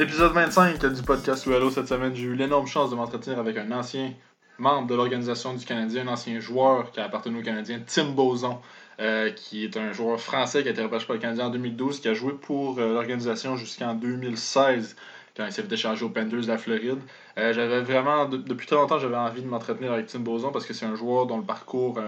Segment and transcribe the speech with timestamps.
[0.00, 3.70] Épisode 25 du podcast Hello cette semaine, j'ai eu l'énorme chance de m'entretenir avec un
[3.70, 4.14] ancien
[4.56, 8.60] membre de l'organisation du Canadien, un ancien joueur qui a appartenu au Canadien, Tim Boson,
[8.98, 12.00] euh, qui est un joueur français qui a été repêché par le Canadien en 2012,
[12.00, 14.96] qui a joué pour euh, l'organisation jusqu'en 2016
[15.36, 17.00] quand il s'est fait échanger aux Panthers de la Floride.
[17.36, 20.72] Euh, j'avais vraiment, depuis très longtemps, j'avais envie de m'entretenir avec Tim Boson parce que
[20.72, 21.98] c'est un joueur dont le parcours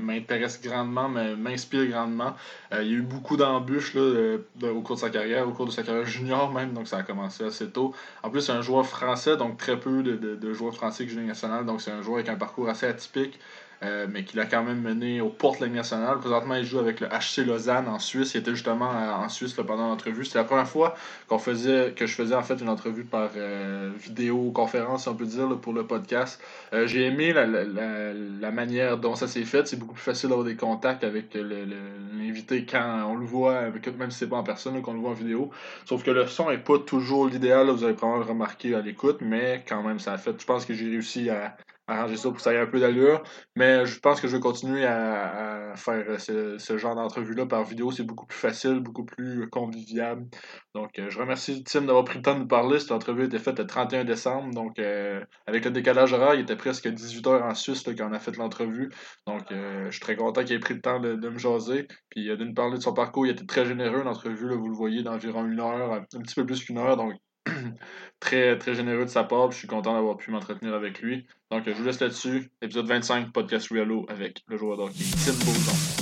[0.00, 2.34] m'intéresse grandement, m'inspire grandement.
[2.72, 5.82] il y a eu beaucoup d'embûches au cours de sa carrière, au cours de sa
[5.82, 7.94] carrière junior même, donc ça a commencé assez tôt.
[8.22, 11.20] En plus, c'est un joueur français, donc très peu de, de joueurs français qui jouent
[11.20, 13.38] national, donc c'est un joueur avec un parcours assez atypique.
[13.82, 16.18] Euh, mais qu'il a quand même mené au Porte Ligue nationale.
[16.18, 18.34] Présentement, il joue avec le HC Lausanne en Suisse.
[18.34, 20.24] Il était justement euh, en Suisse pendant l'entrevue.
[20.24, 20.94] C'était la première fois
[21.28, 25.26] qu'on faisait, que je faisais en fait une entrevue par euh, vidéoconférence, si on peut
[25.26, 26.40] dire, pour le podcast.
[26.86, 29.66] J'ai aimé la, la, la, manière dont ça s'est fait.
[29.66, 33.62] C'est beaucoup plus facile d'avoir des contacts avec l'invité quand on le voit,
[33.98, 35.50] même si c'est pas en personne, qu'on le voit en vidéo.
[35.84, 37.68] Sauf que le son est pas toujours l'idéal.
[37.68, 40.34] Vous avez probablement remarqué à l'écoute, mais quand même, ça a fait.
[40.38, 41.56] Je pense que j'ai réussi à
[41.86, 43.22] arranger ça pour que ça ait un peu d'allure.
[43.54, 47.90] Mais je pense que je vais continuer à, faire ce, genre d'entrevue-là par vidéo.
[47.90, 50.24] C'est beaucoup plus facile, beaucoup plus convivial.
[50.74, 52.78] Donc, euh, je remercie Tim d'avoir pris le temps de nous parler.
[52.78, 54.54] Cette entrevue été faite le 31 décembre.
[54.54, 58.18] Donc, euh, avec le décalage horaire, il était presque 18h en Suisse quand on a
[58.18, 58.90] fait l'entrevue.
[59.26, 61.86] Donc, euh, je suis très content qu'il ait pris le temps de, me jaser.
[62.10, 63.26] Puis, de nous parler de son parcours.
[63.26, 64.02] Il était très généreux.
[64.02, 66.96] L'entrevue, vous le voyez, d'environ une heure, un petit peu plus qu'une heure.
[68.20, 69.50] très, très généreux de sa part.
[69.50, 71.26] Je suis content d'avoir pu m'entretenir avec lui.
[71.50, 72.50] Donc, je vous laisse là-dessus.
[72.62, 75.95] Épisode 25, podcast Riallo avec le joueur d'hockey Tim.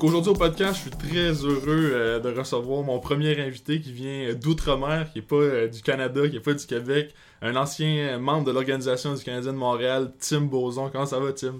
[0.00, 3.92] Donc aujourd'hui au podcast, je suis très heureux euh, de recevoir mon premier invité qui
[3.92, 8.16] vient d'outre-mer, qui est pas euh, du Canada, qui est pas du Québec, un ancien
[8.18, 10.88] membre de l'organisation du Canadien de Montréal, Tim Boson.
[10.88, 11.56] Comment ça va, Tim?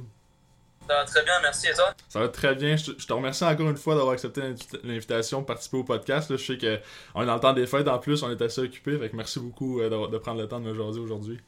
[0.88, 1.66] Ça va très bien, merci.
[1.66, 1.92] Et toi?
[2.08, 2.76] Ça va très bien.
[2.76, 4.40] Je, te remercie encore une fois d'avoir accepté
[4.84, 6.34] l'invitation de participer au podcast.
[6.34, 8.98] Je sais qu'on est dans le temps des fêtes en plus, on est assez occupé.
[9.12, 11.38] merci beaucoup euh, de, prendre le temps de me jaser aujourd'hui.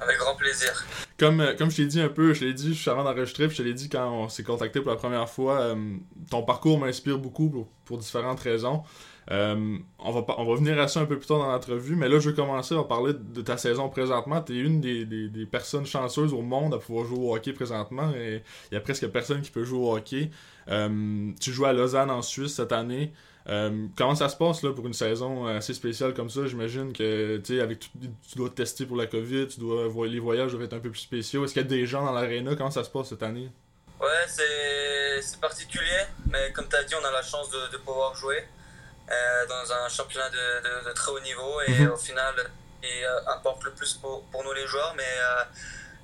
[0.00, 0.84] Avec grand plaisir.
[1.18, 3.56] Comme, euh, comme je t'ai dit un peu, je l'ai dit juste avant d'enregistrer, puis
[3.56, 5.96] je l'ai dit quand on s'est contacté pour la première fois, euh,
[6.30, 8.82] ton parcours m'inspire beaucoup pour, différentes raisons.
[9.30, 12.08] Euh, on, va, on va venir à ça un peu plus tard dans l'entrevue, mais
[12.08, 14.42] là, je vais commencer à parler de ta saison présentement.
[14.42, 18.12] Tu es une des, des, personnes chanceuses au monde à pouvoir jouer au hockey présentement,
[18.14, 20.30] et il y a presque personne qui peut jouer au hockey.
[20.68, 23.12] tu joues à Lausanne en Suisse cette année.
[23.48, 26.46] Euh, comment ça se passe là, pour une saison assez spéciale comme ça?
[26.46, 27.88] J'imagine que avec tu
[28.36, 31.00] dois te tester pour la COVID, tu dois les voyages doivent être un peu plus
[31.00, 31.44] spéciaux.
[31.44, 32.56] Est-ce qu'il y a des gens dans l'aréna?
[32.56, 33.50] Comment ça se passe cette année?
[34.00, 38.44] Ouais, c'est particulier, mais comme tu as dit, on a la chance de, pouvoir jouer
[39.10, 41.92] euh, dans un championnat de, très haut niveau et mhm.
[41.92, 42.34] au final,
[42.82, 44.94] il euh, importe le plus pour, pour, nous les joueurs.
[44.96, 45.04] Mais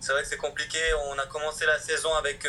[0.01, 0.79] c'est vrai que c'est compliqué.
[1.11, 2.47] On a commencé la saison avec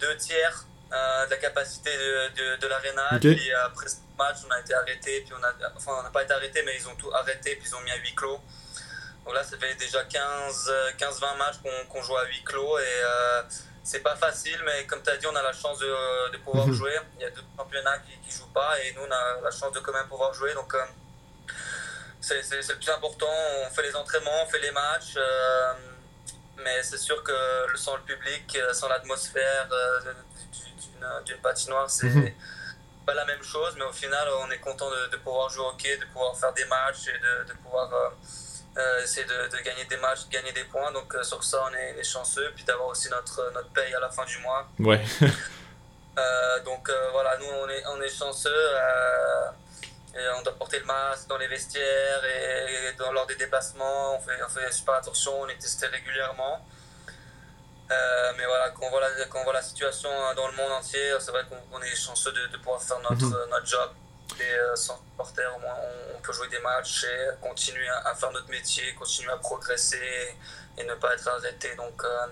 [0.00, 3.18] deux tiers euh, de la capacité de, de, de l'aréna.
[3.20, 5.22] Puis après ce match, on a été arrêté.
[5.22, 7.56] Puis on a, enfin, on n'a pas été arrêté, mais ils ont tout arrêté.
[7.56, 8.40] Puis ils ont mis à huis clos.
[9.24, 11.56] Donc là, ça fait déjà 15-20 matchs
[11.88, 12.78] qu'on joue à huis clos.
[12.78, 13.42] Et euh,
[13.82, 16.66] c'est pas facile, mais comme tu as dit, on a la chance de, de pouvoir
[16.66, 16.74] mhm.
[16.74, 16.96] jouer.
[17.16, 18.78] Il y a deux championnats qui ne jouent pas.
[18.82, 20.54] Et nous, on a la chance de quand même pouvoir jouer.
[20.54, 20.74] Donc.
[20.74, 20.84] Euh,
[22.20, 23.34] c'est le plus important.
[23.66, 25.18] On fait les entraînements, on fait les matchs.
[26.56, 27.32] mais c'est sûr que
[27.74, 29.68] sans le public, sans l'atmosphère,
[31.24, 32.30] d'une patinoire, c'est mhm.
[33.06, 35.96] pas la même chose, mais au final, on est content de, pouvoir jouer au hockey,
[35.96, 38.08] de pouvoir faire des matchs et de, pouvoir euh,
[38.78, 40.92] euh, essayer de, gagner des matchs, gagner des points.
[40.92, 42.52] Donc, euh, sur ça, on est, chanceux.
[42.54, 44.66] Puis d'avoir aussi notre, notre paye à la fin du mois.
[44.78, 45.02] Ouais.
[46.64, 48.74] donc, voilà, nous, on est, on est chanceux.
[50.16, 54.16] Et on doit porter le masque dans les vestiaires et, dans, lors des déplacements.
[54.16, 56.64] On fait, on fait super attention, on est testé régulièrement.
[57.90, 60.54] Euh, mais voilà, quand on, voit la, quand on voit la situation hein, dans le
[60.54, 63.50] monde entier, c'est vrai qu'on est chanceux de, pouvoir faire notre, mhm.
[63.50, 63.90] notre job.
[64.40, 65.76] Et euh, sans supporter, au moins,
[66.16, 70.34] on, peut jouer des matchs et continuer à, faire notre métier, continuer à progresser
[70.78, 71.74] et, ne pas être arrêté.
[71.76, 72.26] Donc, euh,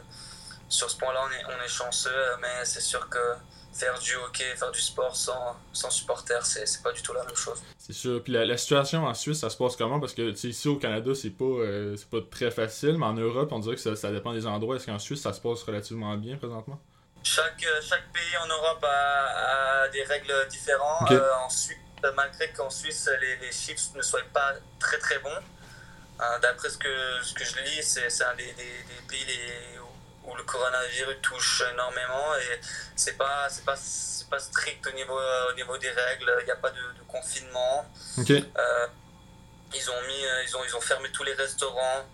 [0.69, 3.37] sur ce point-là, on est, on est chanceux, mais c'est sûr que
[3.73, 7.37] faire du hockey, faire du sport sans, sans supporters, c'est pas du tout la même
[7.37, 7.63] chose.
[7.79, 8.23] C'est sûr.
[8.23, 9.99] Puis la, situation en Suisse, ça se passe comment?
[9.99, 13.59] Parce que ici au Canada, c'est pas, euh, pas très facile, mais en Europe, on
[13.59, 14.77] dirait que ça, ça dépend des endroits.
[14.77, 16.81] Est-ce qu'en Suisse, ça se passe relativement bien présentement?
[17.25, 21.11] Chaque, euh, chaque pays en Europe a, a des règles différentes.
[21.11, 21.79] Euh, en Suisse,
[22.17, 25.31] malgré qu'en Suisse, les, les, chiffres ne soient pas très très bons,
[26.41, 29.79] d'après ce que, ce que je lis, c'est un des, des, des pays les,
[30.25, 32.61] où le coronavirus touche énormément et
[32.95, 35.19] c'est pas c'est pas c'est pas strict au niveau
[35.51, 37.85] au niveau des règles il n'y a pas de, confinement
[38.19, 38.45] okay.
[38.57, 38.87] euh,
[39.75, 42.05] ils ont, mis, ils, ont, ils ont fermé tous les restaurants,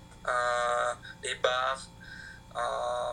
[1.22, 1.82] les bars.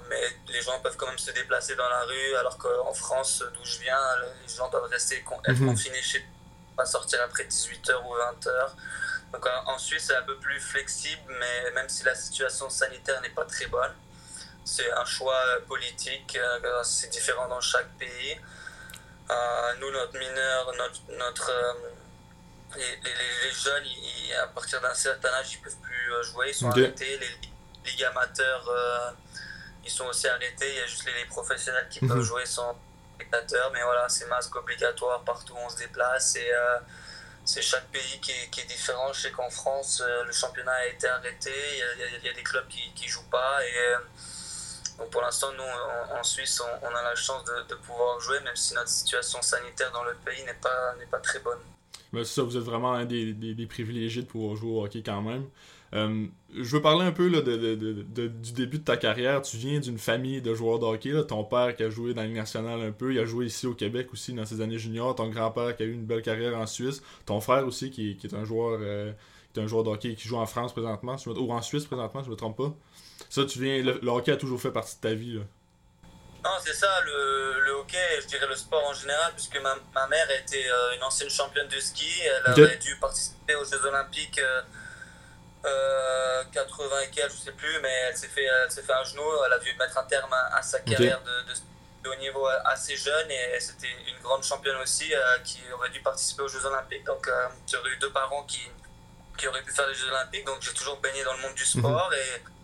[0.10, 3.66] mais les gens peuvent quand même se déplacer dans la rue, alors qu'en France, d'où
[3.66, 4.00] je viens,
[4.48, 5.68] les gens doivent rester être mhm.
[5.68, 6.26] confinés chez
[6.76, 8.70] pas sortir après 18h ou 20h.
[9.32, 13.30] Donc en Suisse, c'est un peu plus flexible, mais même si la situation sanitaire n'est
[13.30, 13.94] pas très bonne,
[14.66, 18.36] c'est un choix politique, euh, c'est différent dans chaque pays.
[19.30, 21.74] Euh, nous, notre mineur, notre, notre euh,
[22.76, 23.86] les, les, jeunes,
[24.44, 27.20] à partir d'un certain âge, ils peuvent plus jouer, ils sont arrêtés.
[27.20, 29.14] Les ligues amateurs,
[29.84, 30.68] ils sont aussi arrêtés.
[30.68, 32.24] Il y a juste les, professionnels qui peuvent mhm.
[32.24, 32.76] jouer sans
[33.16, 33.72] spectateurs.
[33.72, 36.36] Mais voilà, c'est masque obligatoire partout où on se déplace.
[36.36, 36.52] Et
[37.46, 39.14] c'est chaque pays qui est, qui est, différent.
[39.14, 41.54] Je sais qu'en France, le championnat a été arrêté.
[42.20, 43.64] Il y a, des clubs qui ne jouent pas.
[43.64, 43.96] Et
[44.98, 48.74] donc pour l'instant, nous, en, Suisse, on, a la chance de, pouvoir jouer, même si
[48.74, 51.60] notre situation sanitaire dans le pays n'est pas, pas très bonne.
[52.14, 55.22] Mais ça, vous êtes vraiment un des, des, privilégiés de pouvoir jouer au hockey quand
[55.22, 55.46] même.
[55.94, 59.42] Euh, je veux parler un peu là, de, de, du début de ta carrière.
[59.42, 61.12] Tu viens d'une famille de joueurs de hockey.
[61.28, 63.74] Ton père qui a joué dans la nationale un peu, il a joué ici au
[63.74, 65.16] Québec aussi dans ses années juniors.
[65.16, 67.02] Ton grand-père qui a eu une belle carrière en Suisse.
[67.26, 69.12] Ton frère aussi qui, qui est un joueur euh,
[69.54, 72.24] qui est un joueur de hockey qui joue en France présentement, ou en Suisse présentement,
[72.24, 72.74] je me trompe pas.
[73.30, 73.84] Ça, tu viens.
[73.84, 75.42] Le, hockey a toujours fait partie de ta vie, là.
[76.44, 80.08] Non, c'est ça, le, le, hockey, je dirais le sport en général, puisque ma, ma
[80.08, 82.08] mère était euh, une ancienne championne de ski.
[82.22, 84.40] Elle aurait dû participer aux Jeux Olympiques
[85.66, 89.24] euh, 80 euh, et quelques, je sais plus, mais elle s'est fait, fait un genou.
[89.48, 91.52] Elle a dû mettre un terme à, sa carrière de,
[92.04, 96.00] de, haut niveau assez jeune et c'était une grande championne aussi euh, qui aurait dû
[96.02, 97.06] participer aux Jeux Olympiques.
[97.06, 97.28] Donc,
[97.68, 98.62] j'aurais eu deux parents qui,
[99.36, 100.46] qui auraient pu faire les Jeux Olympiques.
[100.46, 102.18] Donc, j'ai toujours baigné dans le monde du sport mhm.
[102.18, 102.55] et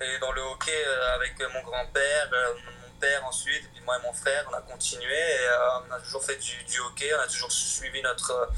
[0.00, 3.98] et dans le hockey, euh, avec mon grand-père, euh, mon père ensuite, et puis moi
[3.98, 5.14] et mon frère, on a continué.
[5.14, 8.48] Et euh, on a toujours fait du, du, hockey, on a toujours suivi notre,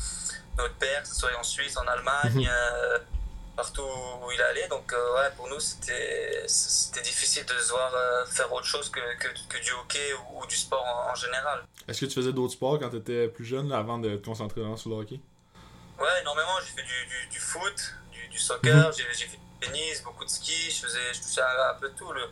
[0.56, 3.00] notre père, que ce soit en Suisse, en Allemagne, mhm.
[3.56, 4.68] partout où il allait.
[4.68, 6.46] Donc, ouais, pour nous, c'était
[7.02, 7.92] difficile de se voir
[8.28, 11.64] faire autre chose que, que, que du hockey ou, du sport en, général.
[11.88, 14.60] Est-ce que tu faisais d'autres sports quand tu étais plus jeune, avant de te concentrer
[14.76, 15.18] sur le hockey?
[15.98, 16.60] Ouais, énormément.
[16.60, 18.92] J'ai fait du, du, du, foot, du, du soccer, mhm.
[18.92, 22.12] j'ai fait tennis, beaucoup de ski, je faisais, je touchais un, peu tout.
[22.12, 22.28] Le,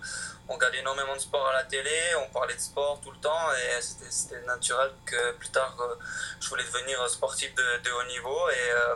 [0.49, 3.53] on regardait énormément de sport à la télé, on parlait de sport tout le temps
[3.53, 5.94] et c'était naturel que plus tard euh,
[6.41, 8.49] je voulais devenir sportif de, de haut niveau.
[8.50, 8.94] Et euh,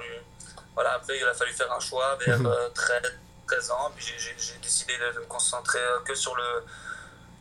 [0.74, 2.38] voilà, après il a fallu faire un choix vers
[2.74, 3.10] 13, mhm.
[3.46, 6.64] 13 euh, ans, puis j'ai décidé de, me concentrer que sur le,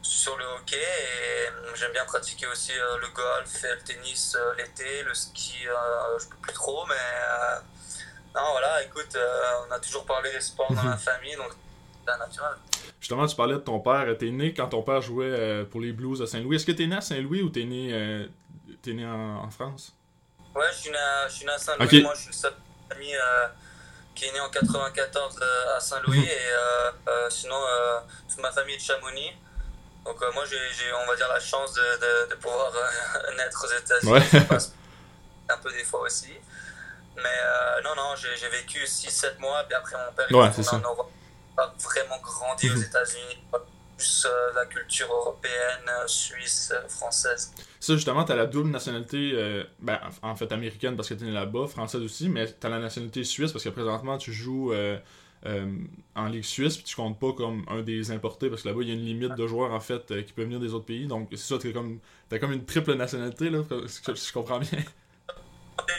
[0.01, 5.65] sur le hockey et j'aime bien pratiquer aussi le golf, le tennis l'été, le ski,
[6.19, 6.95] je peux plus trop, mais
[8.35, 11.51] non, voilà, écoute, euh, on a toujours parlé des sports dans la famille, donc
[12.05, 12.53] c'est naturel.
[12.99, 14.05] Justement, tu parlais de ton père.
[14.17, 16.55] T'es né quand ton père jouait euh, pour les Blues à Saint-Louis.
[16.55, 18.27] Est-ce que t'es né à Saint-Louis ou t'es né, euh,
[18.85, 19.93] es né en, France?
[20.55, 22.01] Ouais, je suis né à, à Saint-Louis.
[22.01, 22.53] Moi, je suis le seul
[22.89, 23.11] ami
[24.15, 25.39] qui est né en 94
[25.75, 26.19] à Saint-Louis.
[26.19, 26.25] Mhm.
[26.25, 27.59] et sinon,
[28.27, 29.31] toute ma famille est de Chamonix.
[30.05, 30.57] Donc moi, j'ai,
[30.93, 32.71] on va dire, la chance de, de, pouvoir
[33.37, 34.11] naître aux États-Unis.
[34.11, 34.57] Ouais.
[35.49, 36.33] un peu des fois aussi.
[37.17, 41.11] Mais euh, non, non, j'ai vécu 6-7 mois, puis après mon père est en Europe.
[41.55, 42.83] Pas vraiment grandi aux mhm.
[42.83, 43.43] États-Unis,
[43.95, 47.53] plus euh, la culture européenne, suisse, française.
[47.79, 51.31] Ça, justement, t'as la double nationalité, euh, ben, en fait américaine parce que t'es né
[51.31, 54.73] là-bas, française aussi, mais t'as la nationalité suisse parce que présentement tu joues
[56.15, 58.87] en Ligue suisse, puis tu comptes pas comme un des importés parce que là-bas il
[58.87, 61.05] y a une limite de joueurs en fait qui peuvent venir des autres pays.
[61.05, 61.99] Donc c'est ça, t'as comme,
[62.31, 64.79] as comme une triple nationalité, là, si je comprends bien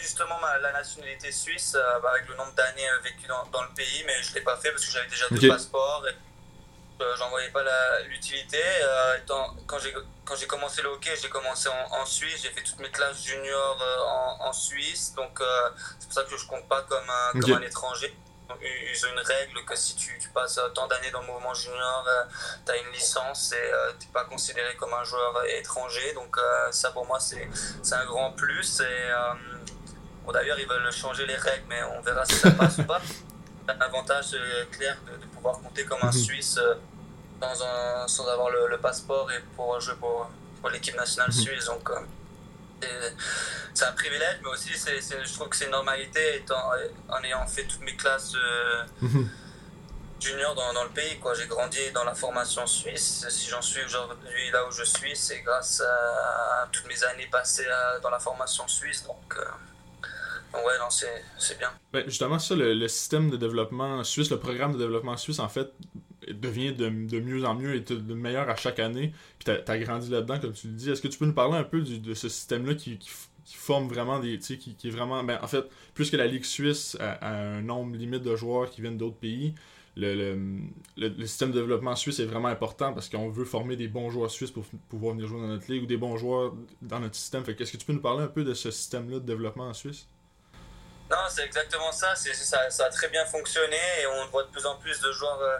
[0.04, 3.70] justement la nationalité suisse euh, bah, avec le nombre d'années euh, vécues dans, dans, le
[3.74, 6.14] pays, mais je ne l'ai pas fait parce que j'avais déjà deux passeports et
[7.02, 7.62] euh, j'en voyais pas
[8.08, 8.62] l'utilité.
[9.66, 9.78] quand
[10.36, 14.46] j'ai commencé le hockey, j'ai commencé en, Suisse, j'ai fait toutes mes classes juniors en,
[14.46, 15.40] en, Suisse, donc
[15.98, 18.14] c'est pour ça que je compte pas comme un, comme un étranger
[18.60, 22.06] ils ont une règle que si tu, tu passes tant d'années dans le mouvement junior,
[22.64, 26.12] tu as une licence et tu n'es pas considéré comme un joueur étranger.
[26.12, 26.38] Donc
[26.70, 27.48] ça pour moi c'est
[27.92, 28.80] un grand plus.
[28.80, 29.10] Et,
[30.24, 33.00] Bon, d'ailleurs, ils veulent changer les règles, mais on verra si ça passe ou pas.
[33.68, 36.12] un avantage euh, clair de, pouvoir compter comme un mhm.
[36.12, 36.74] Suisse euh,
[37.40, 41.40] dans un, sans avoir le, passeport et pouvoir jouer pour, pour l'équipe nationale mhm.
[41.40, 41.64] suisse.
[41.66, 43.10] Donc, euh,
[43.72, 46.70] c'est un privilège, mais aussi je trouve que c'est une normalité étant,
[47.08, 48.34] en ayant fait toutes mes classes
[49.00, 49.30] mhm.
[50.20, 51.18] junior dans, dans, le pays.
[51.38, 53.26] J'ai grandi dans la formation suisse.
[53.30, 57.66] Si j'en suis aujourd'hui là où je suis, c'est grâce à toutes mes années passées
[58.02, 59.02] dans la formation suisse.
[59.04, 59.38] Donc,
[60.54, 61.70] Ouais, non, c'est bien.
[61.92, 65.72] Ben, justement, ça, le, système de développement suisse, le programme de développement suisse, en fait,
[66.28, 69.12] devient de, de mieux en mieux et de meilleur à chaque année.
[69.38, 70.90] Puis t'as as grandi là-dedans, comme tu le dis.
[70.90, 72.98] Est-ce que tu peux nous parler un peu de ce système-là qui,
[73.44, 74.38] qui forme vraiment des.
[74.38, 75.22] Qui, qui est vraiment.
[75.22, 78.80] Ben, en fait, plus que la Ligue suisse a, un nombre limite de joueurs qui
[78.80, 79.54] viennent d'autres pays,
[79.96, 80.38] le,
[80.96, 84.30] le, système de développement suisse est vraiment important parce qu'on veut former des bons joueurs
[84.30, 87.44] suisses pour pouvoir venir jouer dans notre ligue ou des bons joueurs dans notre système.
[87.44, 89.74] Fait qu'est-ce que tu peux nous parler un peu de ce système-là de développement en
[89.74, 90.08] Suisse?
[91.10, 92.14] Non, c'est exactement ça.
[92.14, 92.70] ça.
[92.70, 92.86] ça.
[92.86, 95.58] a très bien fonctionné et on voit de plus en plus de joueurs euh,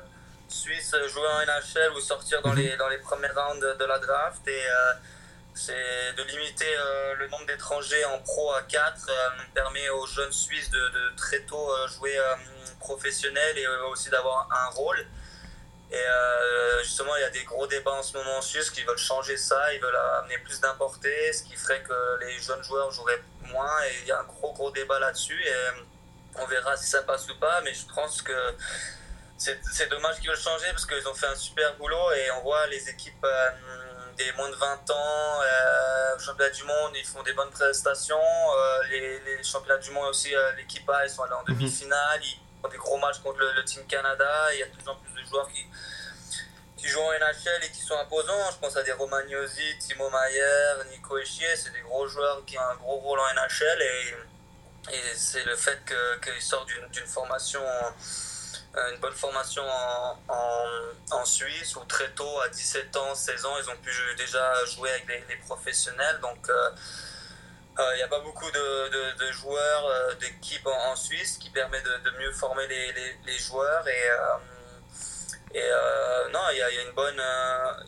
[0.48, 2.58] suisses jouer en NHL ou sortir dans, mhm.
[2.58, 4.46] les, dans les premières rounds de, la draft.
[4.48, 4.92] Et euh,
[5.54, 10.32] c'est de limiter euh, le nombre d'étrangers en pro à 4 nous permet aux jeunes
[10.32, 12.18] Suisses de, de très tôt jouer
[12.80, 15.06] professionnel et aussi d'avoir un rôle.
[15.94, 18.82] Et euh, justement, il y a des gros débats en ce moment en Suisse qui
[18.82, 22.90] veulent changer ça, ils veulent amener plus d'importés, ce qui ferait que les jeunes joueurs
[22.90, 23.80] joueraient moins.
[23.84, 25.40] Et il y a un gros, gros débat là-dessus.
[25.40, 25.70] Et euh,
[26.40, 27.60] on verra si ça passe ou pas.
[27.60, 28.32] Mais je pense que
[29.38, 32.12] c'est dommage qu'ils veulent changer parce qu'ils ont fait un super boulot.
[32.12, 33.50] Et on voit les équipes euh,
[34.16, 38.18] des moins de 20 ans, euh, championnat du monde, ils font des bonnes prestations.
[38.90, 41.54] les, les, championnats du monde aussi, l'équipe A, ils sont allés en mhm.
[41.54, 42.20] demi-finale
[42.68, 44.54] des gros matchs contre le, Team Canada.
[44.54, 45.66] Il y a de plus en plus de joueurs qui,
[46.76, 48.50] qui jouent en NHL et qui sont imposants.
[48.52, 51.56] Je pense à des Romagnosi, Timo Mayer, Nico Echier.
[51.56, 53.83] C'est des gros joueurs qui ont un gros rôle en NHL.
[53.83, 55.78] Et, et c'est le fait
[56.23, 57.62] qu'ils sortent d'une formation
[58.76, 60.18] euh, une bonne formation en,
[61.12, 64.90] en, Suisse où très tôt, à 17 ans, 16 ans, ils ont pu déjà jouer
[64.90, 66.18] avec des, professionnels.
[66.21, 66.71] Donc, euh,
[67.76, 71.81] il euh, n'y a pas beaucoup de, de, joueurs, euh, d'équipes en, Suisse qui permet
[71.81, 73.87] de, de mieux former les, les, les joueurs.
[73.88, 74.37] Et, euh,
[75.57, 77.23] et non, il y a, y, a une bonne,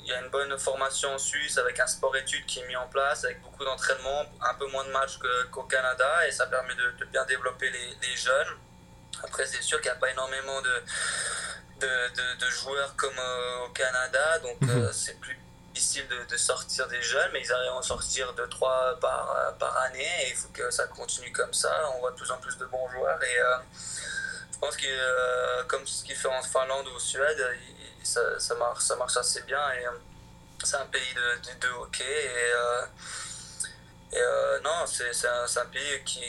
[0.04, 3.24] y a une bonne formation en Suisse avec un sport-études qui est mis en place,
[3.24, 5.18] avec beaucoup d'entraînement, un peu moins de matchs
[5.50, 8.56] qu'au Canada, et ça permet de, bien développer les, les jeunes.
[9.24, 10.82] Après, c'est sûr qu'il n'y a pas énormément de,
[11.80, 13.18] de, de, joueurs comme
[13.64, 14.92] au Canada, donc mhm.
[14.92, 15.36] c'est plus
[15.76, 20.08] difficile de, sortir des jeunes, mais ils arrivent à en sortir 2-3 par, par année
[20.24, 21.70] et il faut que ça continue comme ça.
[21.94, 23.58] On voit de plus en plus de bons joueurs et euh,
[24.52, 27.46] je pense que euh, comme ce qu'il fait en Finlande ou en Suède,
[28.02, 29.90] ça, marche, ça marche assez bien et euh,
[30.64, 31.14] c'est un pays
[31.60, 32.52] de, hockey et,
[34.16, 34.20] et
[34.64, 36.24] non, c'est un, un, pays qui,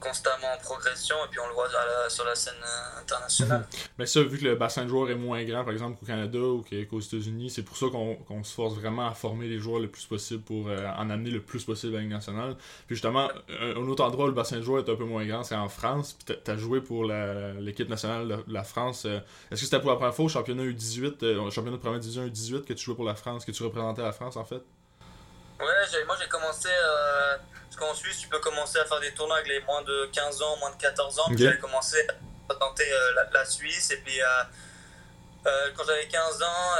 [0.00, 1.68] constamment en progression et puis on le voit
[2.08, 3.66] sur la scène euh, internationale.
[3.98, 6.38] Mais ça, vu que le bassin de joueurs est moins grand, par exemple, qu'au Canada
[6.38, 9.88] ou qu'aux États-Unis, c'est pour ça qu'on se force vraiment à former les joueurs le
[9.88, 12.56] plus possible pour euh, en amener le plus possible à la Ligue nationale.
[12.86, 13.30] Puis justement,
[13.60, 15.68] un, autre endroit où le bassin de joueurs est un peu moins grand, c'est en
[15.68, 16.14] France.
[16.14, 19.04] Puis tu as joué pour l'équipe nationale de la France.
[19.04, 22.26] Euh, est-ce que c'était pour la première fois au championnat U18, championnat de première division
[22.26, 24.62] U18, que tu jouais pour la France, que tu représentais la France en fait?
[25.60, 26.70] Ouais, moi j'ai commencé
[27.82, 30.56] en Suisse, tu peux commencer à faire des tournois avec les moins de 15 ans,
[30.58, 31.24] moins de 14 ans.
[31.36, 31.96] J'ai commencé
[32.48, 33.90] à tenter euh, la, Suisse.
[33.90, 34.26] Et puis, euh,
[35.46, 36.74] euh, quand j'avais 15 ans,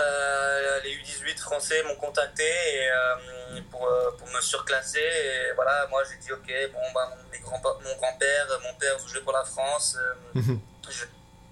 [0.85, 2.91] les U18 français m'ont contacté et,
[3.71, 3.89] pour,
[4.19, 4.99] pour, me surclasser.
[4.99, 9.45] Et voilà, moi j'ai dit, ok, bon, bah, mon grand-père, mon père jouait pour la
[9.45, 9.97] France.
[10.35, 10.61] Mhm.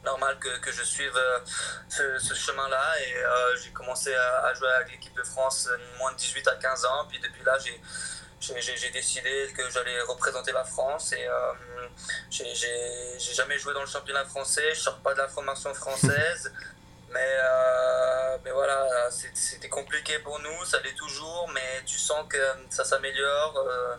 [0.04, 1.18] normal que, que, je suive
[1.88, 3.00] ce, ce chemin-là.
[3.00, 3.14] Et
[3.62, 7.06] j'ai commencé à, à, jouer avec l'équipe de France moins de 18 à 15 ans.
[7.08, 7.80] Puis depuis là, j'ai
[8.40, 11.52] j'ai décidé que j'allais représenter la France et euh,
[12.30, 16.52] j'ai jamais joué dans le championnat français, je sors pas de la formation française,
[17.10, 22.38] mais, euh, mais voilà, c'était compliqué pour nous, ça l'est toujours, mais tu sens que
[22.70, 23.96] ça s'améliore, euh,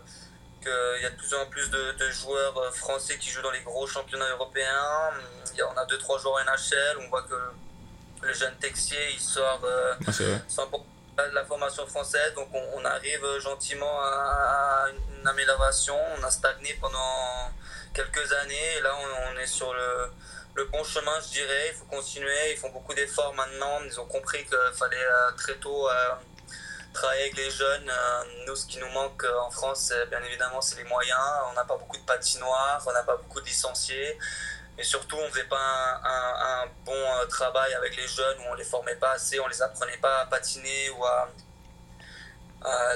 [0.62, 3.86] qu'il y a de plus en plus de, joueurs français qui jouent dans les gros
[3.86, 5.10] championnats européens,
[5.52, 9.60] il y en a 2-3 joueurs NHL, on voit que le jeune Texier il sort
[9.62, 10.48] ah, de
[11.32, 14.86] la formation française, donc on, arrive gentiment à,
[15.20, 15.96] une amélioration.
[16.18, 17.50] On a stagné pendant
[17.94, 18.94] quelques années, et là
[19.32, 20.10] on, est sur le,
[20.54, 21.68] le, bon chemin, je dirais.
[21.68, 23.80] Il faut continuer, ils font beaucoup d'efforts maintenant.
[23.84, 26.10] Ils ont compris qu'il fallait euh, très tôt euh,
[26.92, 27.90] travailler avec les jeunes.
[27.90, 31.18] Euh, nous, ce qui nous manque en France, bien évidemment, c'est les moyens.
[31.50, 34.18] On n'a pas beaucoup de patinoires, on n'a pas beaucoup de licenciés.
[34.80, 38.54] Et surtout, on ne faisait pas un, bon euh, travail avec les jeunes où on
[38.54, 41.28] les formait pas assez, on les apprenait pas à patiner ou à,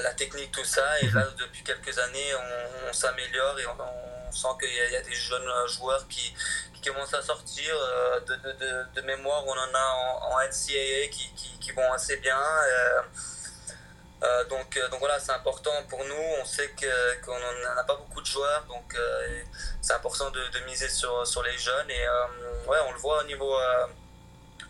[0.01, 0.99] la technique, tout ça.
[1.01, 2.33] Et là, depuis quelques années,
[2.89, 6.33] on, s'améliore et on, sent qu'il y, a des jeunes joueurs qui,
[6.83, 7.75] commencent à sortir.
[7.75, 8.19] Euh,
[8.95, 9.85] de, mémoire, on en a
[10.21, 12.37] en, NCAA qui, qui, vont assez bien.
[12.37, 13.01] Euh, euh,
[14.49, 16.23] donc, euh, donc voilà, c'est important pour nous.
[16.41, 16.73] On sait
[17.25, 19.41] qu'on n'a pas beaucoup de joueurs, donc euh,
[19.81, 21.89] c'est important de, miser sur, sur les jeunes.
[21.89, 22.07] Et
[22.67, 23.55] ouais, on le voit au niveau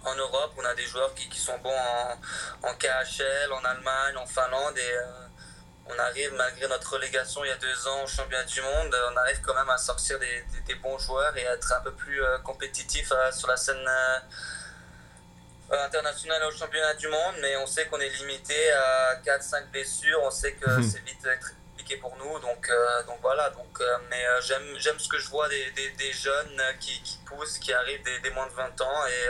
[0.04, 4.18] en Europe, on a des joueurs qui, qui sont bons en, en, KHL, en Allemagne,
[4.18, 4.78] en Finlande.
[4.78, 4.98] Et
[5.88, 9.18] on arrive, malgré notre relégation il y a deux ans au championnat du monde, on
[9.18, 12.22] arrive quand même à sortir des, des, bons joueurs et à être un peu plus
[12.44, 14.20] compétitif sur la scène euh,
[15.72, 20.20] international au championnat du monde, mais on sait qu'on est limité à 4-5 blessures.
[20.24, 20.84] On sait que mhm.
[20.84, 21.28] c'est vite,
[21.70, 22.40] compliqué pour nous.
[22.40, 22.70] Donc,
[23.08, 23.50] donc voilà.
[23.52, 27.58] Donc, mais j'aime, j'aime ce que je vois des, des, des jeunes qui, qui, poussent,
[27.58, 29.06] qui arrivent des, des, moins de 20 ans.
[29.08, 29.30] Et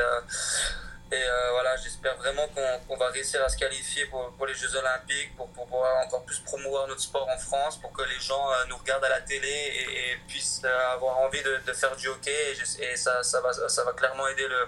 [1.12, 4.76] et euh, voilà, j'espère vraiment qu'on va réussir à se qualifier pour, pour, les Jeux
[4.76, 8.52] Olympiques, pour, pour, pouvoir encore plus promouvoir notre sport en France, pour que les gens
[8.52, 12.08] euh, nous regardent à la télé et, puissent euh, avoir envie de, de, faire du
[12.08, 12.56] hockey.
[12.80, 14.68] Et, ça, ça, va, ça va clairement aider le,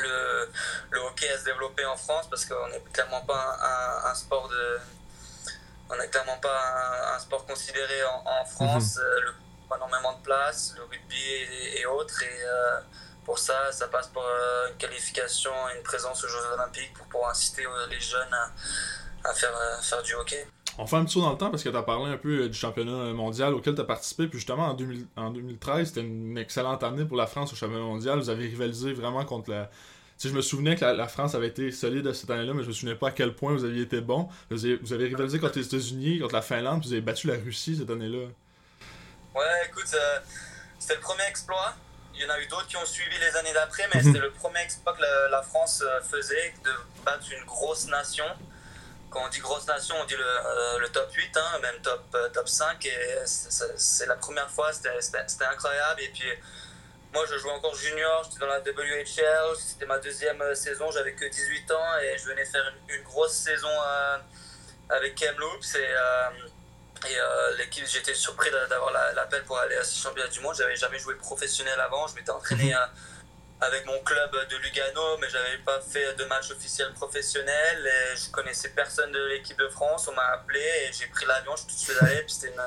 [0.00, 0.50] le,
[0.90, 4.48] le, hockey à se développer en France parce qu'on n'est clairement pas un, un, sport
[4.48, 4.78] de.
[5.88, 8.96] On n'est clairement pas un, sport considéré en, en France.
[8.96, 9.22] Mhm.
[9.24, 9.34] Le,
[9.74, 12.22] énormément de place, le rugby et, et autres.
[12.22, 12.44] Et,
[13.26, 17.06] pour ça, ça passe par euh, une qualification et une présence aux Jeux Olympiques pour
[17.08, 18.32] pouvoir inciter euh, les jeunes
[19.24, 20.46] à, faire, euh, faire du hockey.
[20.78, 22.48] On fait un petit saut dans le temps parce que tu as parlé un peu
[22.48, 24.26] du championnat mondial auquel tu as participé.
[24.26, 28.18] Puis justement, en, en 2013, c'était une excellente année pour la France au championnat mondial.
[28.18, 29.70] Vous avez rivalisé vraiment contre la.
[30.18, 32.72] Tu je me souvenais que la, France avait été solide cette année-là, mais je me
[32.72, 34.28] souvenais pas à quel point vous aviez été bon.
[34.50, 37.26] Vous avez, vous avez rivalisé contre les États-Unis, contre la Finlande, puis vous avez battu
[37.26, 38.28] la Russie cette année-là.
[39.34, 39.94] Ouais, écoute,
[40.78, 41.74] c'était le premier exploit.
[42.14, 44.06] Il y en a eu d'autres qui ont suivi les années d'après, mais mhm.
[44.06, 46.70] c'était le premier exploit que la, France euh, faisait, de
[47.04, 48.24] battre une grosse nation.
[49.10, 52.28] Quand on dit grosse nation, on dit le, euh, top 8, hein, même top, euh,
[52.30, 52.84] top 5.
[52.86, 52.92] Et
[53.24, 56.00] c'est la première fois, c'était incroyable.
[56.02, 56.28] Et puis,
[57.12, 61.24] moi, je jouais encore junior, j'étais dans la WHL, c'était ma deuxième saison, j'avais que
[61.24, 63.70] 18 ans et je venais faire une, grosse saison
[64.90, 65.76] avec Kamloops.
[65.76, 65.94] Et
[67.04, 70.54] et euh, l'équipe, j'étais surpris d'avoir l'appel pour aller à ce championnat du monde.
[70.56, 72.06] J'avais jamais joué professionnel avant.
[72.06, 72.88] Je m'étais entraîné mhm.
[73.60, 77.86] Avec mon club de Lugano, mais j'avais pas fait de match officiel professionnel.
[77.86, 80.08] Et je connaissais personne de l'équipe de France.
[80.08, 81.54] On m'a appelé et j'ai pris l'avion.
[81.56, 82.24] Je suis tout de allé.
[82.28, 82.62] C'était une,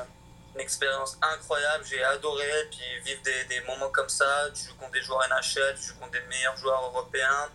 [0.58, 1.84] expérience incroyable.
[1.88, 2.68] J'ai adoré.
[2.70, 4.48] Puis vivre des, des, moments comme ça.
[4.54, 7.48] Tu joues contre des joueurs NHL, tu joues contre des meilleurs joueurs européens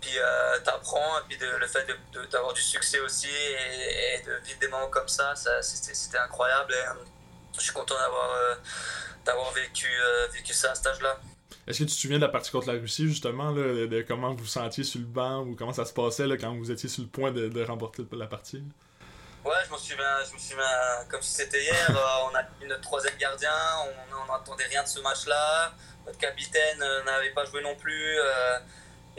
[0.00, 1.86] puis euh, t'apprends, et puis le fait
[2.30, 6.72] d'avoir du succès aussi et, de vivre des moments comme ça, c'était incroyable.
[6.72, 7.04] Et, euh,
[7.56, 11.18] je suis content d'avoir euh, vécu, euh, vécu ça à cet âge-là.
[11.66, 14.30] Est-ce que tu te souviens de la partie contre la Russie, justement, là, de, comment
[14.30, 16.88] vous vous sentiez sur le banc ou comment ça se passait là, quand vous étiez
[16.88, 18.62] sur le point de, remporter la partie?
[19.44, 20.64] Ouais, je je me souviens
[21.08, 21.86] comme si c'était hier.
[22.30, 23.50] on a eu notre troisième gardien,
[24.12, 25.72] on n'entendait rien de ce match-là.
[26.06, 28.18] Notre capitaine n'avait pas joué non plus.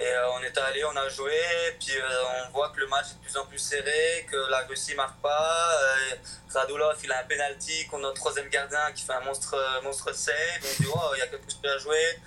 [0.02, 1.40] Et euh, on est allé, on a joué,
[1.80, 4.62] puis euh, on voit que le match est de plus en plus serré, que la
[4.62, 5.78] Russie marque pas.
[5.80, 6.16] Euh,
[6.52, 10.34] Radulov, il a un penalty contre notre troisième gardien qui fait un monstre, monstre save.
[10.64, 12.20] On dit, oh, il y a quelque chose à jouer.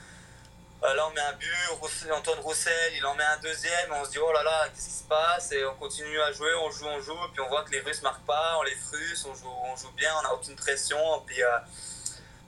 [0.83, 4.19] là, on met un but, Antoine Roussel, il en met un deuxième, on se dit,
[4.19, 5.51] oh là là, qu'est-ce qui se passe?
[5.51, 8.03] Et on continue à jouer, on joue, on joue, puis on voit que les Russes
[8.03, 9.35] marquent pas, on les frustre, on
[9.75, 11.25] joue, bien, on n'a aucune pression.
[11.27, 11.43] Puis,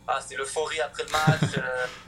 [0.06, 1.66] ah, c'est l'euphorie après le match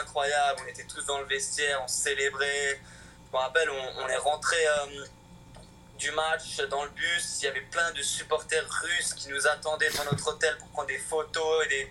[0.00, 0.60] incroyable.
[0.64, 2.80] On était tous dans le vestiaire, on célébrait.
[3.26, 5.04] Je me rappelle, on, est rentré euh,
[5.98, 7.38] du match dans le bus.
[7.40, 10.88] Il y avait plein de supporters russes qui nous attendaient dans notre hôtel pour prendre
[10.88, 11.90] des photos et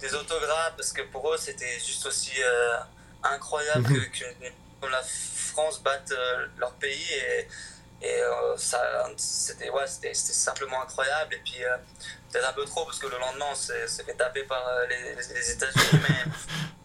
[0.00, 2.78] des, autographes parce que pour eux, c'était juste aussi euh,
[3.22, 4.10] incroyable mhm.
[4.10, 7.12] que, la France batte euh, leur pays.
[7.12, 7.48] Et,
[8.02, 8.22] et
[8.56, 11.34] ça, c'était ouais, simplement incroyable.
[11.34, 11.60] Et puis,
[12.32, 15.50] peut-être un peu trop parce que le lendemain, on s'est fait taper par les, les
[15.50, 16.02] États-Unis.
[16.08, 16.32] Mais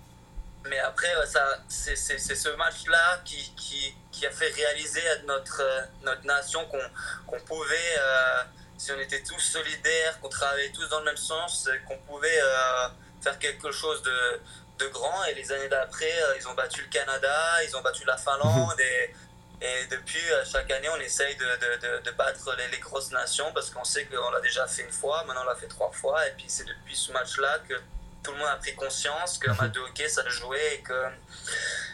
[0.69, 5.81] mais après, ça, c'est, ce match-là qui, qui, qui, a fait réaliser à notre, euh,
[6.03, 6.65] notre nation
[7.27, 8.43] qu'on, pouvait, euh,
[8.77, 12.87] si on était tous solidaires, qu'on travaillait tous dans le même sens, qu'on pouvait euh,
[13.21, 14.41] faire quelque chose de,
[14.79, 15.23] de, grand.
[15.25, 18.79] Et les années d'après, ils ont battu le Canada, ils ont battu la Finlande.
[18.79, 19.13] Et,
[19.61, 20.19] et depuis,
[20.51, 24.03] chaque année, on essaye de, de, de battre les, les, grosses nations parce qu'on sait
[24.05, 26.27] qu'on l'a déjà fait une fois, maintenant on l'a fait trois fois.
[26.27, 27.75] Et puis c'est depuis ce match-là que
[28.25, 30.93] tout le monde a pris conscience qu'un match de hockey, ça jouait et que,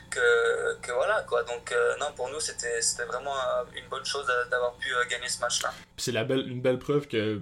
[0.10, 1.44] que, que voilà, quoi.
[1.44, 5.28] Donc, euh, non, pour nous, c'était vraiment euh, une bonne chose d'avoir pu euh, gagner
[5.28, 5.74] ce match-là.
[5.98, 7.41] C'est belle, une belle preuve que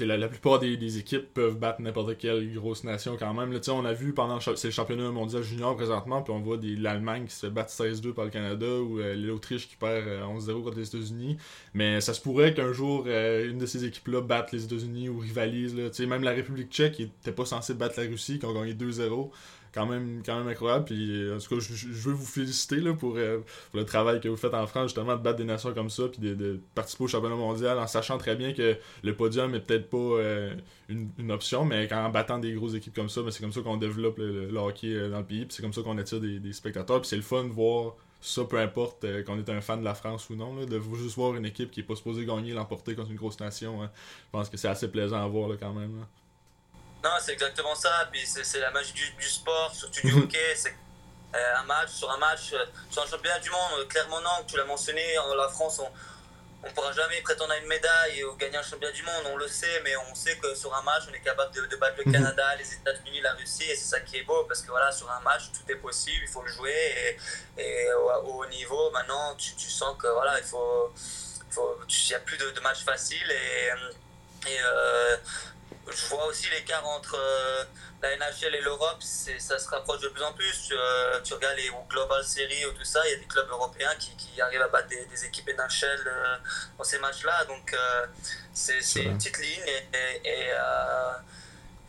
[0.00, 3.58] la, plupart des, équipes peuvent battre n'importe quelle grosse nation quand même.
[3.68, 7.34] On a vu pendant c'est le championnat mondial junior présentement, puis on voit l'Allemagne qui
[7.34, 11.36] se battre 16-2 par le Canada ou l'Autriche qui perd 11-0 contre les États-Unis.
[11.74, 15.76] Mais ça se pourrait qu'un jour une de ces équipes-là batte les États-Unis ou rivalise.
[15.76, 18.74] Là, même la République tchèque qui était pas censée battre la Russie, qui a gagné
[18.74, 19.30] 2-0
[19.74, 20.84] quand même, quand même incroyable.
[20.84, 23.38] Puis, euh, en tout cas, je, veux vous féliciter là, pour, euh,
[23.70, 26.04] pour, le travail que vous faites en France, justement, de battre des nations comme ça,
[26.08, 29.90] puis de, participer au championnat mondial en sachant très bien que le podium est peut-être
[29.90, 30.54] pas euh,
[30.88, 33.76] une, option, mais en battant des grosses équipes comme ça, ben, c'est comme ça qu'on
[33.76, 37.08] développe le, hockey dans le pays, puis c'est comme ça qu'on attire des, spectateurs, puis
[37.08, 40.30] c'est le fun de voir ça, peu importe qu'on est un fan de la France
[40.30, 43.16] ou non, de juste voir une équipe qui est pas supposée gagner, l'emporter contre une
[43.16, 43.82] grosse nation.
[43.82, 43.90] Hein.
[43.94, 46.06] Je pense que c'est assez plaisant à voir là, quand même.
[47.04, 48.08] Non, c'est exactement ça.
[48.10, 50.54] Puis c'est la magie du, du, sport, surtout du hockey.
[50.56, 50.74] C'est
[51.34, 53.72] euh, un match sur un match, euh, sur un championnat du monde.
[53.78, 55.02] Euh, clairement, non, tu l'as mentionné,
[55.36, 55.88] la France, on,
[56.66, 59.48] on pourra jamais prétendre à une médaille ou gagner un championnat du monde, on le
[59.48, 62.12] sait, mais on sait que sur un match, on est capable de, battre le mhm.
[62.12, 65.10] Canada, les États-Unis, la Russie, et c'est ça qui est beau, parce que voilà, sur
[65.10, 67.18] un match, tout est possible, il faut le jouer,
[67.58, 70.90] et, au, haut niveau, maintenant, tu, tu, sens que voilà, il faut,
[71.50, 72.50] il n'y a plus de,
[72.84, 75.16] faciles, et, et euh,
[75.90, 77.64] je vois aussi l'écart entre euh,
[78.02, 80.70] la NHL et l'Europe, ça se rapproche de plus en plus.
[80.72, 83.94] Euh, tu regardes les Global Series ou tout ça, il y a des clubs européens
[83.98, 86.36] qui, qui arrivent à battre des, équipes NHL euh,
[86.78, 87.44] dans ces matchs-là.
[87.46, 87.76] Donc
[88.52, 89.66] c'est une petite ligne.
[89.66, 90.48] Et, et,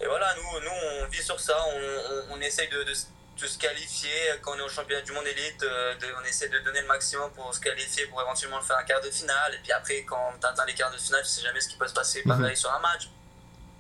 [0.02, 1.58] et, voilà, nous, nous, on vit sur ça.
[1.68, 5.62] On, on, essaye de, de, se qualifier quand on est au championnat du monde élite.
[5.62, 9.02] De, on essaie de donner le maximum pour se qualifier, pour éventuellement faire un quart
[9.02, 9.56] de finale.
[9.56, 11.78] Et puis après, quand tu atteins les quarts de finale, tu sais jamais ce qui
[11.78, 12.38] peut se passer mhm.
[12.38, 13.10] pareil sur un match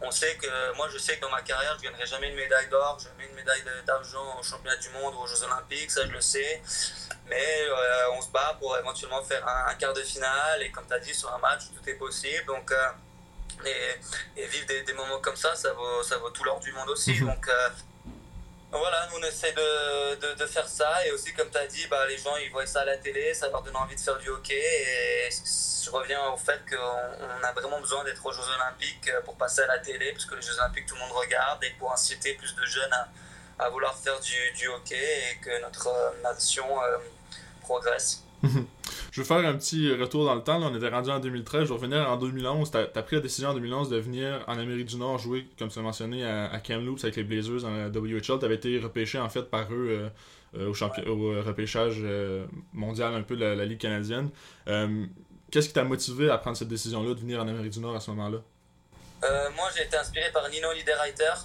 [0.01, 2.36] on sait que moi je sais que dans ma carrière je ne gagnerai jamais une
[2.36, 6.05] médaille d'or, jamais une médaille d'argent au championnat du monde ou aux Jeux Olympiques, ça
[6.05, 6.62] je le sais.
[7.27, 10.93] Mais euh, on se bat pour éventuellement faire un, quart de finale et comme tu
[10.93, 12.45] as dit sur un match tout est possible.
[12.45, 12.89] Donc euh,
[14.36, 17.19] et, vivre des, moments comme ça, ça vaut, ça vaut tout l'or du monde aussi.
[17.19, 17.69] Donc euh,
[18.78, 22.06] voilà, nous on essaie de, de, faire ça et aussi comme tu as dit, bah,
[22.08, 24.30] les gens ils voient ça à la télé, ça leur donne envie de faire du
[24.30, 29.36] hockey et je reviens au fait qu'on a vraiment besoin d'être aux Jeux Olympiques pour
[29.36, 31.92] passer à la télé parce que les Jeux Olympiques tout le monde regarde et pour
[31.94, 33.08] inciter plus de jeunes à,
[33.66, 35.90] à vouloir faire du, du, hockey et que notre
[36.24, 36.98] nation euh,
[37.62, 38.24] progresse.
[39.15, 40.62] Je vais faire un petit retour dans le temps.
[40.62, 41.62] on était rendu en 2013.
[41.62, 42.69] Je vais revenir en 2011.
[42.69, 45.69] Tu as, pris la décision en 2011 de venir en Amérique du Nord jouer, comme
[45.69, 48.21] tu l'as mentionné, à, Kamloops avec les Blazers dans la WHL.
[48.21, 50.10] Tu avais été repêché en fait par eux euh,
[50.58, 50.73] euh,
[51.08, 54.32] au, au, repêchage euh, mondial un peu de la, Ligue canadienne.
[55.49, 58.01] Qu'est-ce qui t'a motivé à prendre cette décision-là de venir en Amérique du Nord à
[58.01, 58.39] ce moment-là?
[59.56, 61.39] Moi, j'ai été inspiré par Nino Niederreiter.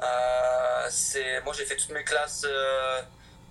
[0.00, 2.44] moi, j'ai fait toutes mes classes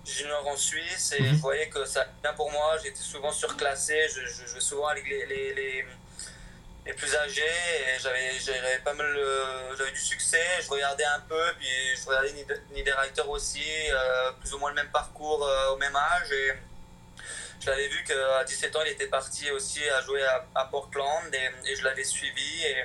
[0.04, 1.36] junior en Suisse et mhm.
[1.36, 2.76] je voyais que ça allait bien pour moi.
[2.82, 5.84] J'étais souvent surclassé, je, je, jouais souvent avec les, les, les,
[6.86, 9.16] les plus âgés et j'avais pas mal
[9.76, 10.44] j'avais du succès.
[10.62, 12.34] Je regardais un peu, puis je regardais
[12.72, 16.32] Niederreiter aussi, euh, plus ou moins le même parcours euh, au même âge.
[16.32, 16.52] Et
[17.60, 21.32] je l'avais vu qu'à 17 ans, il était parti aussi à jouer à, à Portland
[21.32, 22.64] et, et je l'avais suivi.
[22.64, 22.84] Et,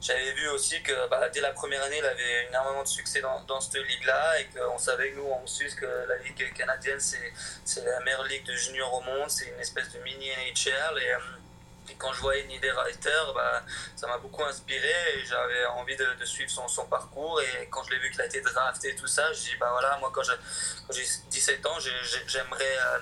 [0.00, 3.40] j'avais vu aussi que bah, dès la première année, il avait énormément de succès dans,
[3.42, 8.00] dans cette ligue-là et qu'on savait, nous, en Suisse, que la ligue canadienne, c'est la
[8.00, 9.28] meilleure ligue de juniors au monde.
[9.28, 10.98] C'est une espèce de mini NHL.
[10.98, 11.18] Et, euh,
[11.90, 13.62] et quand je voyais Niederreiter, bah,
[13.96, 17.40] ça m'a beaucoup inspiré et j'avais envie de, de, suivre son, son, parcours.
[17.40, 19.70] Et quand je l'ai vu qu'il a été drafté et tout ça, je dis, bah
[19.72, 21.78] voilà, moi, quand j'ai 17 ans,
[22.26, 22.78] j'aimerais.
[22.78, 22.98] Euh,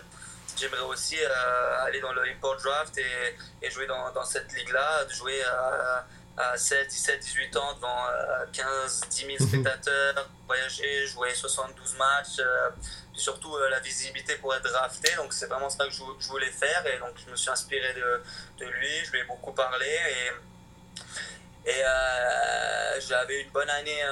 [0.57, 5.07] j'aimerais aussi euh, aller dans le import draft et, et jouer dans, dans cette ligue-là,
[5.09, 6.07] jouer à,
[6.37, 8.07] à 16, 17, 18 ans devant
[8.53, 12.71] 15, 10 000 spectateurs, voyager, jouer 72 matchs, euh,
[13.15, 15.15] et surtout euh, la visibilité pour être drafté.
[15.17, 18.23] Donc c'est vraiment ça que je, voulais faire et donc je me suis inspiré de,
[18.65, 24.03] de lui, je lui ai beaucoup parlé et, et euh, j'avais une bonne année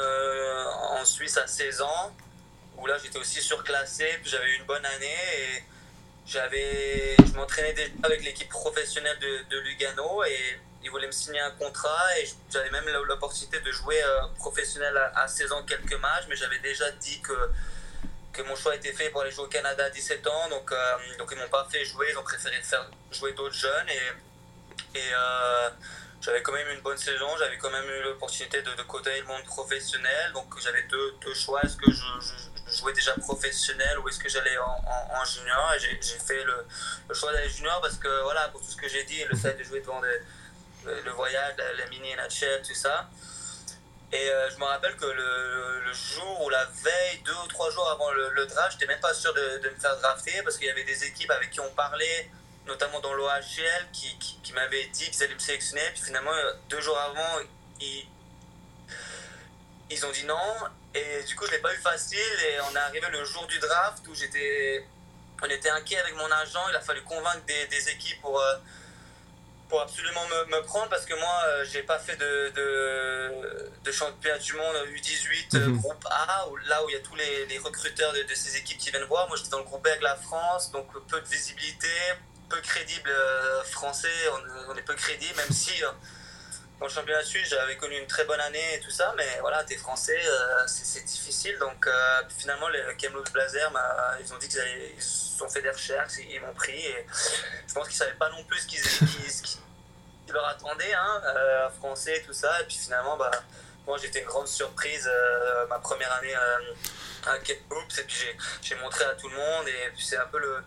[0.90, 2.14] en Suisse à 16 ans
[2.78, 5.64] où là j'étais aussi surclassé, puis j'avais une bonne année et
[6.26, 11.40] j'avais, je m'entraînais déjà avec l'équipe professionnelle de, de Lugano et il voulait me signer
[11.40, 16.24] un contrat et j'avais même l'opportunité de jouer euh, professionnel à, 16 ans quelques matchs,
[16.28, 17.32] mais j'avais déjà dit que,
[18.32, 20.96] que mon choix était fait pour aller jouer au Canada à 17 ans, donc, euh,
[21.18, 25.10] donc ils m'ont pas fait jouer, ils ont préféré faire jouer d'autres jeunes et, et
[25.14, 25.70] euh,
[26.20, 29.26] j'avais quand même une bonne saison, j'avais quand même eu l'opportunité de, de côtoyer le
[29.26, 34.18] monde professionnel, donc j'avais deux, deux, choix, est-ce que je, jouais déjà professionnel ou est-ce
[34.18, 35.72] que j'allais en, junior?
[35.74, 36.66] Et j'ai fait le,
[37.08, 39.54] le choix d'aller junior parce que voilà, pour tout ce que j'ai dit, le fait
[39.54, 40.20] de jouer devant des
[40.84, 43.08] le, voyage, la, mini NHL, tout ça.
[44.12, 47.88] Et euh, je me rappelle que le, jour ou la veille, deux ou trois jours
[47.90, 50.84] avant le, draft, j'étais même pas sûr de, me faire drafter parce qu'il y avait
[50.84, 52.30] des équipes avec qui on parlait,
[52.66, 54.16] notamment dans l'OHL, qui,
[54.52, 55.82] m'avaient dit qu'ils allaient me sélectionner.
[55.94, 56.32] Puis finalement,
[56.68, 57.40] deux jours avant,
[57.80, 58.06] ils,
[60.04, 60.36] ont dit non.
[60.94, 62.18] Et du coup, je l'ai pas eu facile.
[62.18, 64.86] Et on est arrivé le jour du draft où j'étais,
[65.42, 66.68] on était inquiet avec mon agent.
[66.70, 68.40] Il a fallu convaincre des, des équipes pour.
[68.40, 68.56] Euh,
[69.68, 73.92] pour absolument me, me, prendre parce que moi, euh, j'ai pas fait de, de, de,
[73.92, 75.78] championnat du monde U18 euh, mhm.
[75.78, 78.56] groupe A, où, là où il y a tous les, les recruteurs de, de, ces
[78.56, 79.28] équipes qui viennent voir.
[79.28, 81.88] Moi, j'étais dans le groupe B avec la France, donc peu de visibilité,
[82.48, 85.72] peu crédible euh, français, on, on, est peu crédible, même si
[86.86, 89.76] le championnat suisse, j'avais connu une très bonne année et tout ça, mais voilà, t'es
[89.76, 90.20] français,
[90.66, 91.58] c'est difficile.
[91.58, 91.88] Donc
[92.38, 93.72] finalement, les Kamloops Blazer,
[94.20, 94.60] ils ont dit qu'ils
[95.36, 97.06] ils ont fait des recherches, ils m'ont pris et
[97.66, 98.80] je pense qu'ils savaient pas non plus ce qu'ils
[100.26, 102.60] qui leur attendait, hein, euh, français, tout ça.
[102.60, 103.30] Et puis finalement, bah,
[103.86, 107.98] moi j'étais une grande surprise euh, ma première année euh, à Kate Hoops.
[107.98, 108.26] Et puis
[108.62, 109.68] j'ai montré à tout le monde.
[109.68, 110.58] Et puis c'est un peu le,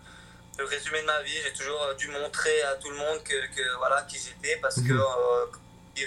[0.57, 1.37] le résumé de ma vie.
[1.43, 4.93] J'ai toujours dû montrer à tout le monde que, que voilà, qui j'étais parce que
[4.93, 5.51] mhm.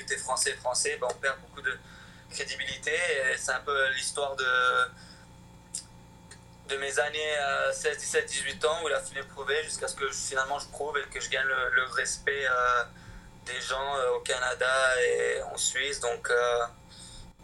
[0.06, 1.76] Tu es français, français, ben, on perd beaucoup de
[2.30, 2.92] crédibilité.
[3.36, 4.44] C'est un peu l'histoire de
[6.70, 7.18] de mes années
[7.72, 10.96] 16, 17, 18 ans où il a fallu prouver jusqu'à ce que finalement je prouve
[10.98, 12.84] et que je gagne le, respect euh,
[13.46, 14.66] des gens euh, au Canada
[15.02, 16.00] et en Suisse.
[16.00, 16.58] Donc, euh,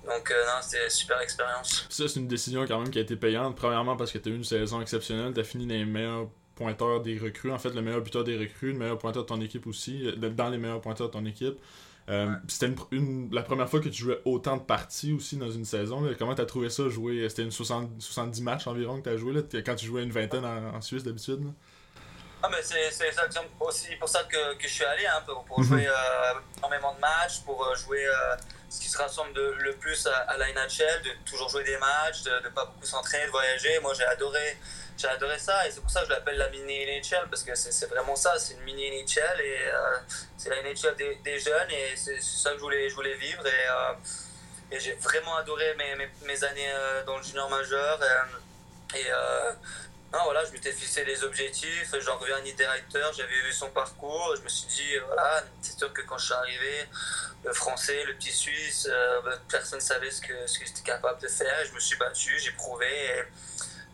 [0.07, 1.87] donc non, c'était super expérience.
[1.91, 3.57] Ça, c'est une décision quand même qui a été payante.
[3.57, 7.01] Premièrement parce que tu as eu une saison exceptionnelle, tu as fini les meilleurs pointeurs
[7.03, 9.67] des recrues, en fait le meilleur buteur des recrues, le meilleur pointeur de ton équipe
[9.67, 11.59] aussi, dans les meilleurs pointeurs de ton équipe.
[12.09, 15.65] Euh, c'était une, la première fois que tu jouais autant de parties aussi dans une
[15.65, 16.09] saison.
[16.19, 17.29] Comment tu as trouvé ça jouer?
[17.29, 20.45] C'était une 70 matchs environ que tu as joué là, quand tu jouais une vingtaine
[20.45, 21.41] en, Suisse d'habitude
[22.43, 23.11] ah, mais c'est
[23.59, 25.65] aussi pour ça que, que je suis allé, hein, pour, mhm.
[25.65, 28.07] jouer euh, énormément de matchs, pour euh, jouer
[28.69, 32.31] ce qui se rassemble le plus à, la NHL, de toujours jouer des matchs, de
[32.45, 33.81] ne pas beaucoup s'entraîner, de voyager.
[33.81, 34.59] Moi, j'ai adoré
[34.97, 37.55] j'ai adoré ça et c'est pour ça que je l'appelle la mini NHL parce que
[37.55, 39.99] c'est vraiment ça, c'est une mini NHL et euh,
[40.37, 43.47] c'est la NHL des, des, jeunes et c'est ça que je voulais, je voulais vivre
[43.47, 48.01] et, euh, j'ai vraiment adoré mes, mes, années euh, dans le junior majeur
[48.95, 49.05] et,
[50.13, 54.35] non, voilà, je m'étais fixé des objectifs, j'en reviens à directeur, j'avais vu son parcours,
[54.37, 56.85] je me suis dit, voilà, c'est sûr que quand je suis arrivé,
[57.45, 58.89] le français, le petit suisse,
[59.49, 62.39] personne ne savait ce que, ce que j'étais capable de faire, je me suis battu,
[62.39, 62.87] j'ai prouvé.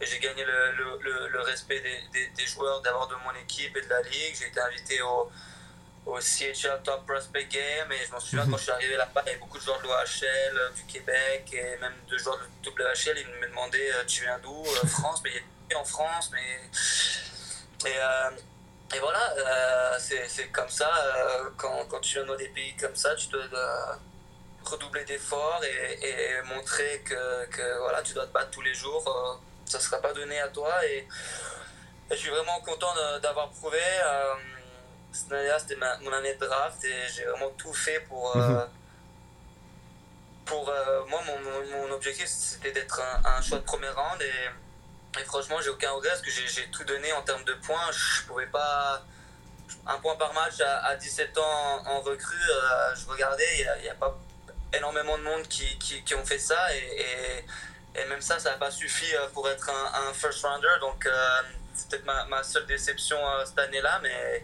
[0.03, 3.83] Et j'ai gagné le, le, le, respect des, des, joueurs, d'abord de mon équipe et
[3.83, 4.35] de la ligue.
[4.37, 5.31] J'ai été invité au,
[6.07, 9.27] au CHL Top Prospect Game et je m'en souviens quand je suis arrivé là-bas, il
[9.27, 12.69] y avait beaucoup de joueurs de l'OHL, euh, du Québec et même de joueurs de
[12.69, 13.17] WHL.
[13.17, 15.31] Ils me demandaient euh, Tu viens d'où euh, France, mais
[15.71, 17.88] il y a en France, mais.
[17.88, 20.91] Et, et voilà, c'est comme ça.
[21.57, 23.43] quand, quand, tu viens dans des pays comme ça, tu dois
[24.65, 29.41] redoubler d'efforts et, et, montrer que, que, voilà, tu dois te battre tous les jours
[29.66, 30.85] ça ne sera pas donné à toi.
[30.87, 31.07] Et,
[32.11, 33.79] je suis vraiment content d'avoir prouvé.
[34.05, 34.35] Euh,
[35.12, 38.37] cette année-là, c'était mon année de draft et j'ai vraiment tout fait pour.
[38.37, 38.68] Euh, mhm.
[40.44, 44.20] pour euh, moi, mon, mon, objectif, c'était d'être un, choix de premier round.
[44.20, 47.90] Et, et franchement, j'ai aucun regret parce que j'ai tout donné en termes de points.
[47.92, 49.03] Je pouvais pas.
[49.87, 52.37] Un point par match à, 17 ans en, recrue,
[52.94, 53.44] je regardais,
[53.79, 54.16] il n'y a, pas
[54.72, 56.77] énormément de monde qui, qui, qui ont fait ça.
[56.77, 57.44] et et
[57.94, 60.68] même ça, ça n'a pas suffi euh, pour être un, first rounder.
[60.81, 61.11] Donc, euh,
[61.74, 64.00] c'est peut-être ma, ma, seule déception euh, cette année-là.
[64.02, 64.42] Mais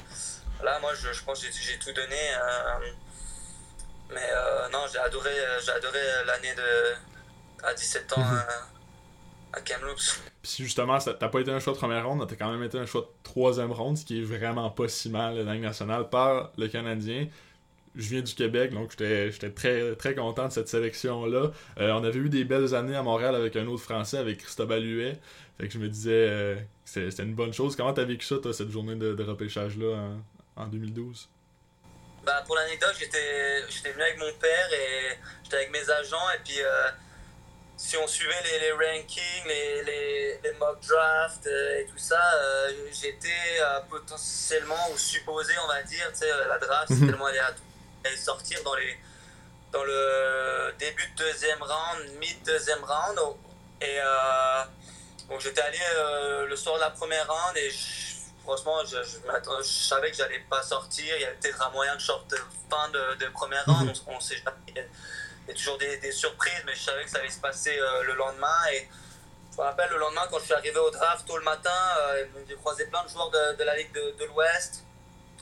[0.62, 2.16] là, moi, je, je pense que j'ai tout donné.
[4.10, 4.30] mais
[4.72, 5.34] non, j'ai adoré,
[5.64, 6.94] j'ai adoré l'année de
[7.64, 8.42] à 17 ans mhm.
[9.52, 10.20] à Kamloops.
[10.42, 12.86] Puis justement, t'as pas été un choix de première ronde, t'as quand même été un
[12.86, 16.52] choix de troisième ronde, ce qui est vraiment pas si mal la Ligue nationale par
[16.56, 17.26] le Canadien
[17.98, 21.50] je viens du Québec, donc j'étais très, très content de cette sélection-là.
[21.80, 24.70] Euh, on avait eu des belles années à Montréal avec un autre Français, avec Christophe
[24.70, 25.18] Huet.
[25.58, 27.74] Fait que je me disais euh, que c'était une bonne chose.
[27.74, 30.12] Comment t'as vécu ça, toi, cette journée de, repêchage-là
[30.54, 31.28] en, 2012?
[32.24, 36.30] Bah, pour l'anecdote, j'étais venu avec mon père et j'étais avec mes agents.
[36.36, 36.88] Et puis, euh,
[37.76, 42.22] si on suivait les, rankings, les, les, les, mock drafts et tout ça,
[42.92, 47.10] j'étais potentiellement, ou supposé, on va dire, tu sais, la draft, c'est mhm.
[47.10, 47.67] tellement aléatoire
[48.16, 48.96] sortir dans, les,
[49.72, 53.18] dans le début de deuxième round, mid-deuxième round.
[53.80, 54.64] Et euh,
[55.38, 57.70] j'étais allé euh, le soir de la première round et
[58.42, 61.14] franchement, je, je, savais que j'allais pas sortir.
[61.16, 62.34] Il y avait peut-être un moyen de sorte
[62.70, 63.88] fin de, de première round.
[63.88, 63.94] Mhm.
[64.06, 64.74] On, sait Il
[65.48, 68.02] y a toujours des, des, surprises, mais je savais que ça allait se passer euh,
[68.04, 68.66] le lendemain.
[68.72, 68.88] Et
[69.52, 71.70] je me rappelle le lendemain, quand je suis arrivé au draft tôt le matin,
[72.48, 74.84] j'ai croisé plein de joueurs de, de la Ligue de, de l'Ouest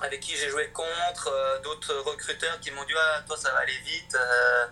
[0.01, 3.61] avec qui j'ai joué contre, euh, d'autres recruteurs qui m'ont dit ah, toi ça va
[3.61, 4.67] aller vite, euh,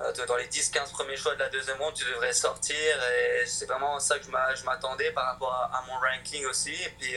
[0.00, 2.76] euh, dans les 10-15 premiers choix de la deuxième ronde tu devrais sortir.
[2.76, 6.72] Et c'est vraiment ça que je m'attendais par rapport à, mon ranking aussi.
[6.72, 7.16] Et puis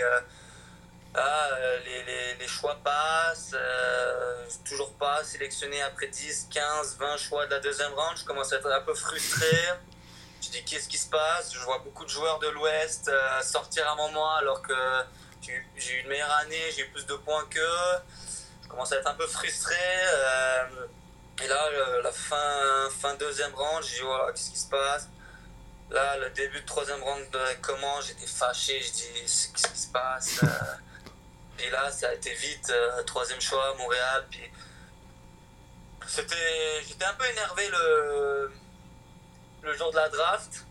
[1.13, 1.49] ah,
[1.85, 3.55] les, choix passent,
[4.65, 8.57] toujours pas sélectionné après 10, 15, 20 choix de la deuxième ronde, je commence à
[8.57, 9.57] être un peu frustré.
[10.41, 11.53] Je dis qu'est-ce qui se passe?
[11.53, 13.11] Je vois beaucoup de joueurs de l'Ouest
[13.43, 14.73] sortir à un moment alors que
[15.41, 17.99] j'ai eu une meilleure année, j'ai eu plus de points qu'eux.
[18.63, 19.75] Je commence à être un peu frustré.
[19.75, 20.87] Euh,
[21.43, 21.69] et là,
[22.03, 25.07] la fin, fin deuxième round, j'ai dit voilà, qu'est-ce qui se passe?
[25.89, 27.25] Là, le début de troisième round
[27.61, 27.99] comment?
[28.01, 30.41] J'étais fâché, je dis qu'est-ce qui se passe
[31.59, 34.25] Et là, ça a été vite, euh, troisième choix, Montréal.
[34.29, 34.51] Puis
[36.07, 38.51] c'était, j'étais un peu énervé le,
[39.63, 40.65] le jour de la draft,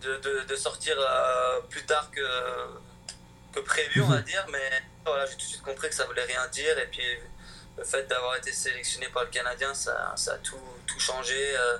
[0.00, 2.20] de, de, sortir euh, plus tard que
[3.52, 4.24] que prévu, on va mhm.
[4.24, 6.78] dire, mais voilà, j'ai tout de suite compris que ça voulait rien dire.
[6.78, 7.04] Et puis
[7.76, 11.56] le fait d'avoir été sélectionné par le Canadien, ça, ça a tout, tout changé.
[11.56, 11.78] Euh,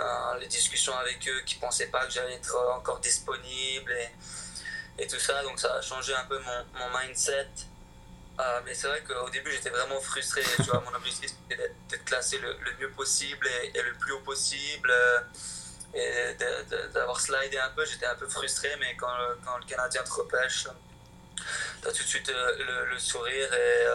[0.00, 3.92] euh, les discussions avec eux qui pensaient pas que j'allais être encore disponible.
[3.92, 5.42] Et, et tout ça.
[5.42, 7.48] Donc ça a changé un peu mon, mon mindset.
[8.40, 10.42] Euh, mais c'est vrai qu'au début, j'étais vraiment frustré.
[10.56, 14.20] Tu vois, mon objectif, c'était d'être classé le, le, mieux possible et, le plus haut
[14.20, 14.92] possible.
[15.94, 16.36] Et
[16.92, 18.76] d'avoir slidé un peu, j'étais un peu frustré.
[18.78, 19.12] Mais quand,
[19.44, 20.68] quand le Canadien te repêche,
[21.82, 23.52] t'as tout de suite le, le sourire.
[23.52, 23.86] Et,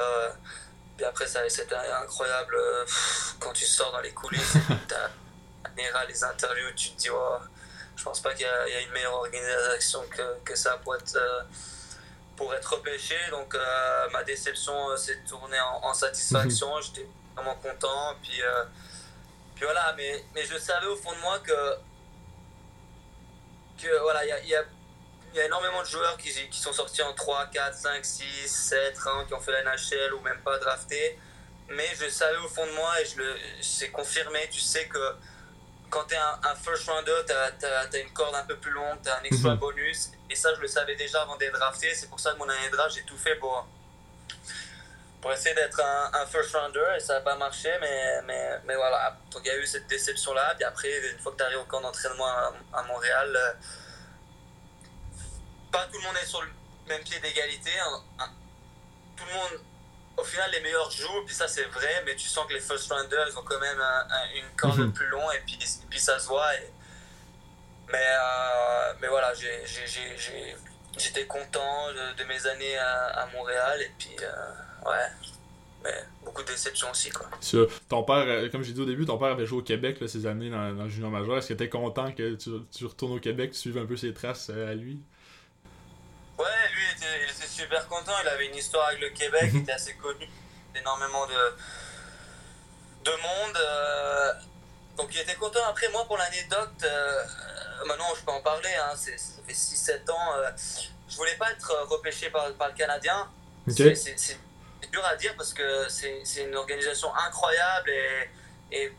[0.98, 2.56] puis après, c'était incroyable.
[3.40, 5.10] quand tu sors dans les coulisses, t'as
[6.08, 7.38] les interviews, tu te dis, oh,
[7.96, 11.16] je pense pas qu'il y, y, a une meilleure organisation que, que ça pour être,
[11.16, 11.42] euh,
[12.36, 13.16] pour être repêché.
[13.30, 16.76] Donc euh, ma déception euh, s'est tournée en, satisfaction.
[16.76, 16.82] Mhm.
[16.84, 18.16] J'étais vraiment content.
[18.22, 18.42] Puis,
[19.56, 21.76] puis voilà, mais, mais je savais au fond de moi que,
[23.82, 24.64] que voilà, il y a, y, a,
[25.36, 28.98] y a, énormément de joueurs qui, qui, sont sortis en 3, 4, 5, 6, 7,
[29.28, 31.18] qui ont fait la NHL ou même pas drafté.
[31.70, 35.16] Mais je savais au fond de moi et je le, c'est confirmé, tu sais que
[35.94, 39.10] quand tu es un, first rounder, tu as, une corde un peu plus longue, tu
[39.10, 39.60] as un extra mhm.
[39.60, 40.10] bonus.
[40.28, 41.94] Et ça, je le savais déjà avant d'être drafté.
[41.94, 43.68] C'est pour ça que mon année de draft, j'ai tout fait pour,
[45.22, 46.96] pour essayer d'être un, first rounder.
[46.98, 47.70] Et ça n'a pas marché.
[47.80, 49.16] Mais, mais, mais voilà.
[49.30, 50.56] Donc il y a eu cette déception-là.
[50.56, 52.28] Puis après, une fois que tu arrives au camp d'entraînement
[52.74, 53.54] à, Montréal, euh,
[55.74, 56.50] pas tout le monde est sur le
[56.88, 57.72] même pied d'égalité.
[59.18, 59.60] Tout le monde
[60.16, 62.92] au final, les meilleurs jouent, puis ça c'est vrai, mais tu sens que les first
[62.92, 63.82] rounders ont quand même
[64.36, 64.94] une corde mhm.
[64.94, 65.58] plus long, et puis,
[65.90, 66.52] puis ça se voit.
[67.92, 69.34] Mais, euh, mais voilà,
[70.98, 75.30] j'étais content de, mes années à, Montréal, et puis euh, ouais.
[75.84, 77.10] Mais beaucoup de déceptions aussi.
[77.10, 77.28] Quoi.
[77.90, 80.08] ton père, euh, comme j'ai dit au début, ton père avait joué au Québec là,
[80.08, 81.38] ces années dans, dans le junior majeur.
[81.38, 83.98] Est-ce que tu es content que tu, tu, retournes au Québec, tu suives un peu
[83.98, 85.02] ses traces à lui?
[86.44, 88.12] Ouais, lui, il était, il était, super content.
[88.22, 89.62] Il avait une histoire avec le Québec, il mhm.
[89.62, 90.28] était assez connu.
[90.76, 91.56] Énormément de,
[93.06, 93.58] de monde.
[93.58, 94.34] Euh,
[94.98, 95.64] donc il était content.
[95.70, 97.24] Après, moi, pour l'anecdote, euh,
[97.86, 99.12] maintenant je peux en parler, hein, ça
[99.48, 100.36] fait 6-7 ans.
[100.36, 100.50] Euh,
[101.08, 103.30] je voulais pas être repêché par, par le Canadien.
[103.68, 104.40] C'est
[104.92, 108.30] dur à dire parce que c'est une organisation incroyable et,
[108.72, 108.92] et,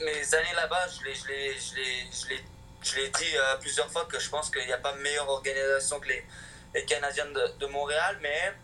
[0.00, 1.04] mes années là-bas, je
[2.96, 6.24] l'ai dit plusieurs fois que je pense qu'il n'y a pas meilleure organisation que les
[6.74, 8.54] les Canadiens de, Montréal, mais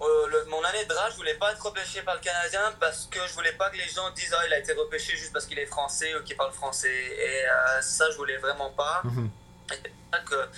[0.00, 3.18] euh, mon année de draft, je voulais pas être repêché par le Canadien parce que
[3.26, 5.58] je voulais pas que les gens disent ah il a été repêché juste parce qu'il
[5.58, 9.02] est français ou qu'il parle français et euh, ça je voulais vraiment pas.
[9.04, 9.30] Mhm.
[9.68, 10.48] C'est ça que,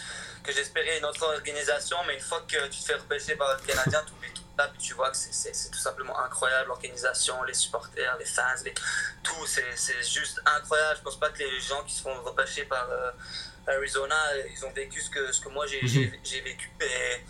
[0.44, 3.66] que j'espérais une autre organisation, mais une fois que tu te fais repêcher par le
[3.66, 4.12] Canadien, tu
[4.78, 8.74] tu vois que c'est tout simplement incroyable l'organisation, les supporters, les fans, les,
[9.22, 10.96] tout, c'est juste incroyable.
[10.98, 13.10] Je pense pas que les gens qui se font repêcher par euh,
[13.66, 14.16] Arizona,
[14.52, 16.10] ils ont vécu ce que, ce que moi j'ai mhm.
[16.44, 16.70] vécu.
[16.80, 17.20] Et,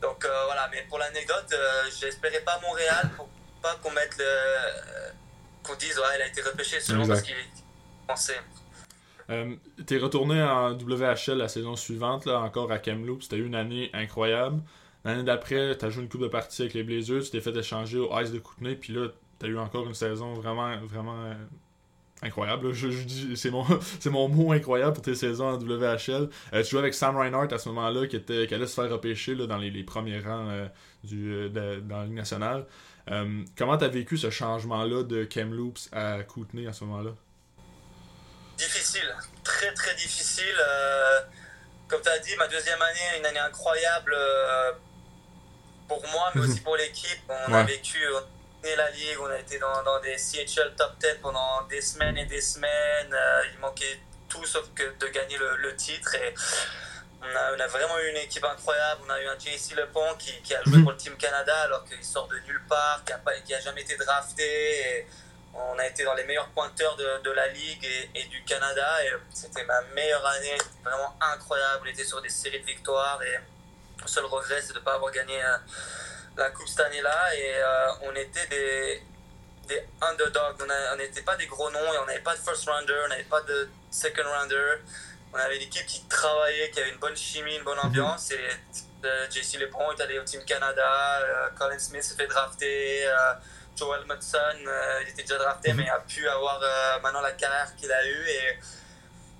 [0.00, 3.28] donc euh, voilà, mais pour l'anecdote, euh, j'espérais pas Montréal pour
[3.62, 4.24] pas qu'on mette le.
[4.24, 5.10] Euh,
[5.62, 7.36] qu'on dise, ouais, il a été repêché seulement parce qu'il
[8.04, 8.40] français.
[9.30, 9.54] Euh,
[9.86, 13.22] T'es retourné en WHL la saison suivante, là, encore à Kamloops.
[13.22, 14.60] C'était une année incroyable.
[15.04, 17.98] L'année d'après, t'as joué une coupe de partie avec les Blazers, tu t'es fait échanger
[17.98, 21.34] au Ice de Kootenay, puis là, t'as eu encore une saison vraiment, vraiment
[22.22, 22.72] incroyable.
[22.72, 23.66] Je, dis, c'est mon,
[24.00, 26.28] c'est mon mot incroyable pour tes saisons en WHL.
[26.52, 28.90] Euh, tu jouais avec Sam Reinhardt à ce moment-là, qui, était, qui allait se faire
[28.90, 30.66] repêcher dans les, premiers rangs euh,
[31.04, 32.66] du, euh, dans la Ligue nationale.
[33.58, 37.10] comment tu as vécu ce changement-là de Kamloops à Kootenay à ce moment-là?
[38.56, 40.54] Difficile, très très difficile.
[41.88, 44.14] comme tu as dit, ma deuxième année, une année incroyable
[46.00, 47.20] pour moi, mais aussi pour l'équipe.
[47.48, 47.98] On a vécu
[48.76, 52.26] la ligue, on a été dans, dans, des CHL top 10 pendant des semaines et
[52.26, 53.12] des semaines.
[53.12, 56.14] Euh, il manquait tout sauf que de gagner le, le titre.
[56.14, 56.34] Et
[57.20, 59.02] on a, on a, vraiment eu une équipe incroyable.
[59.06, 60.84] On a eu un JC Lepont qui, qui a joué mhm.
[60.84, 63.82] pour le Team Canada alors qu'il sort de nulle part, qui n'a qui a jamais
[63.82, 64.44] été drafté.
[64.44, 65.06] Et
[65.54, 69.04] on a été dans les meilleurs pointeurs de, de la ligue et, et, du Canada.
[69.04, 70.56] Et c'était ma meilleure année.
[70.84, 71.82] vraiment incroyable.
[71.84, 73.20] On était sur des séries de victoires.
[73.22, 73.38] Et
[74.08, 75.42] seul regret, c'est de ne pas avoir gagné.
[75.42, 75.56] Euh,
[76.36, 79.02] la coupe cette année-là et euh, on était des,
[79.68, 80.56] des underdogs.
[80.92, 83.24] On n'était pas des gros noms et on n'avait pas de first rounder, on n'avait
[83.24, 84.76] pas de second rounder.
[85.34, 87.86] On avait l'équipe qui travaillait, qui avait une bonne chimie, une bonne mhm.
[87.86, 88.30] ambiance.
[88.32, 88.40] Et
[89.04, 93.06] euh, JC LeBron est allé au Team Canada, euh, Colin Smith s'est fait drafter,
[93.74, 94.38] Joel Mudson,
[95.02, 95.80] il était déjà drafté, mhm.
[95.80, 96.60] mais a pu avoir
[97.02, 98.28] maintenant la carrière qu'il a eue.
[98.28, 98.58] Et,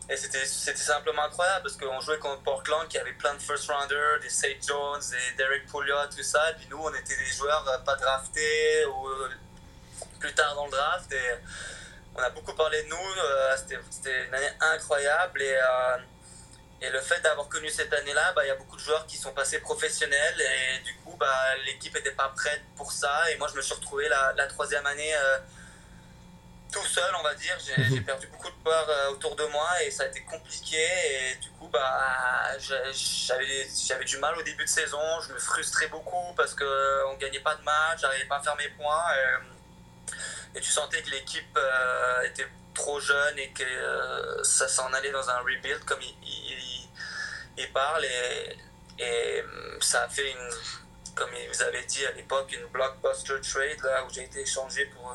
[0.09, 0.44] et c'était
[0.76, 4.57] simplement incroyable parce qu'on jouait contre Portland qui avait plein de first rounders, des Sage
[4.66, 6.50] Jones, des Derek Pouliot, tout ça.
[6.50, 9.30] Et puis nous, on était des joueurs euh, pas draftés ou euh,
[10.18, 11.11] plus tard dans le draft.
[11.12, 11.34] Et
[12.14, 12.96] on a beaucoup parlé de nous.
[12.96, 13.57] Euh,
[13.90, 15.40] c'était une année incroyable.
[15.40, 15.57] Et,
[16.80, 19.16] et le fait d'avoir connu cette année-là, bah, il y a beaucoup de joueurs qui
[19.16, 20.40] sont passés professionnels.
[20.40, 23.30] Et du coup, bah, l'équipe n'était pas prête pour ça.
[23.30, 25.14] Et moi, je me suis retrouvé la, la troisième année
[26.72, 27.56] tout seul, on va dire.
[27.64, 28.04] J'ai mhm.
[28.04, 30.78] perdu beaucoup de euh, autour de moi et ça a été compliqué.
[30.78, 35.20] Et du coup, bah, j'avais du mal au début de saison.
[35.26, 38.56] Je me frustrais beaucoup parce qu'on ne gagnait pas de match, j'arrivais pas à faire
[38.56, 39.04] mes points.
[40.54, 45.12] Et, tu sentais que l'équipe euh, était trop jeune et que euh, ça s'en allait
[45.12, 46.14] dans un rebuild, comme il,
[47.56, 48.04] il, parle.
[48.04, 48.56] Et,
[48.98, 49.44] et,
[49.80, 50.50] ça a fait une,
[51.14, 55.10] comme vous avez dit à l'époque, une blockbuster trade là, où j'ai été échangé pour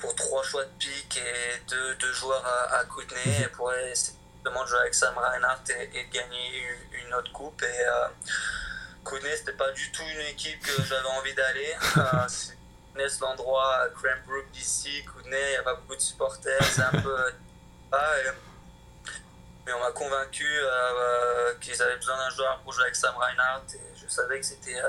[0.00, 3.48] pour trois choix de pique et deux, deux joueurs à, à Kootenay mhm.
[3.50, 7.62] pour essayer de jouer avec Sam Reinhardt et, et gagner une, autre coupe.
[7.62, 8.08] Et euh,
[9.04, 11.74] Kootenay, c'était pas du tout une équipe que j'avais envie d'aller.
[12.96, 17.00] Euh, c'est l'endroit Cranbrook d'ici, Kootenay, il n'y a pas beaucoup de supporters, c'est un
[17.00, 17.16] peu.
[17.92, 18.12] Ah,
[19.66, 23.64] mais on m'a convaincu euh, qu'ils avaient besoin d'un joueur pour jouer avec Sam Reinhardt
[23.74, 24.80] et je savais que c'était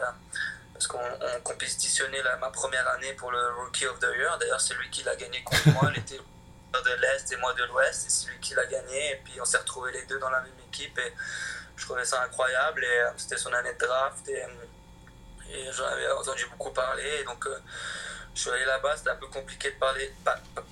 [0.82, 4.36] parce qu'on compétitionnait ma première année pour le Rookie of the Year.
[4.40, 5.92] D'ailleurs, c'est lui qui l'a gagné contre moi.
[5.94, 9.12] Il était de l'Est et moi de l'Ouest, c'est lui qui l'a gagné.
[9.12, 11.14] Et puis on s'est retrouvés les deux dans la même équipe, et
[11.76, 12.84] je trouvais ça incroyable.
[12.84, 14.44] Et euh, c'était son année de draft, et,
[15.52, 17.20] et j'en avais entendu beaucoup parler.
[17.20, 17.60] Et donc, euh,
[18.34, 20.12] je suis allé là-bas, c'était un peu compliqué de parler,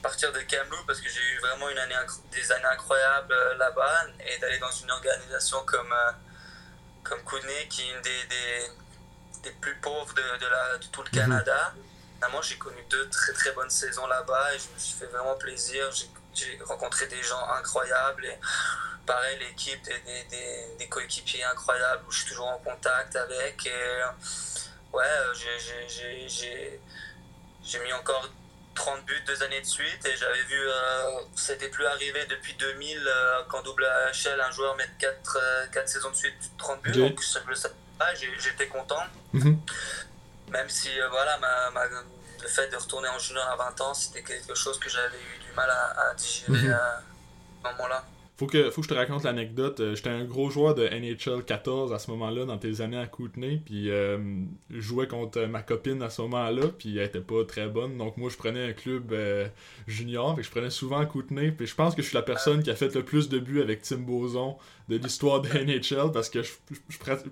[0.01, 1.95] partir de Kamloops parce que j'ai eu vraiment une année,
[2.31, 5.93] des années incroyables euh, là-bas et d'aller dans une organisation comme,
[7.03, 8.71] comme Kootenay, qui est une des
[9.43, 11.19] des plus pauvres de, de, la, de tout le mhm.
[11.19, 11.73] Canada.
[12.31, 15.35] Moi, j'ai connu deux très très bonnes saisons là-bas et je me suis fait vraiment
[15.35, 15.89] plaisir.
[16.33, 18.37] J'ai rencontré des gens incroyables et
[19.05, 23.65] pareil, l'équipe, des, des, des, coéquipiers incroyables où je suis toujours en contact avec.
[23.65, 24.03] Et
[24.93, 25.03] ouais,
[27.63, 28.29] j'ai mis encore
[28.79, 32.97] 30 buts deux années de suite et j'avais vu, euh, c'était plus arrivé depuis 2000
[33.05, 36.91] euh, qu'en double HL un joueur mette 4, 4 euh, saisons de suite 30 buts.
[36.91, 37.67] Donc je,
[38.39, 39.03] j'étais content.
[39.33, 39.59] Mhm.
[40.49, 41.85] Même si euh, voilà, ma,
[42.41, 45.43] le fait de retourner en junior à 20 ans, c'était quelque chose que j'avais eu
[45.45, 46.73] du mal à, digérer mhm.
[46.73, 47.01] à
[47.63, 48.03] ce moment-là.
[48.39, 49.81] Faut que, faut que je te raconte l'anecdote.
[49.81, 53.05] Euh, j'étais un gros joueur de NHL 14 à ce moment-là, dans tes années à
[53.05, 53.61] Kootenay.
[53.65, 54.17] Puis euh,
[54.69, 57.97] je jouais contre ma copine à ce moment-là, puis elle était pas très bonne.
[57.97, 59.13] Donc moi, je prenais un club
[59.87, 61.51] junior, et je prenais souvent Kootenay.
[61.51, 63.61] Puis je pense que je suis la personne qui a fait le plus de buts
[63.61, 64.55] avec Tim Boson
[64.89, 66.51] de l'histoire de NHL parce que je,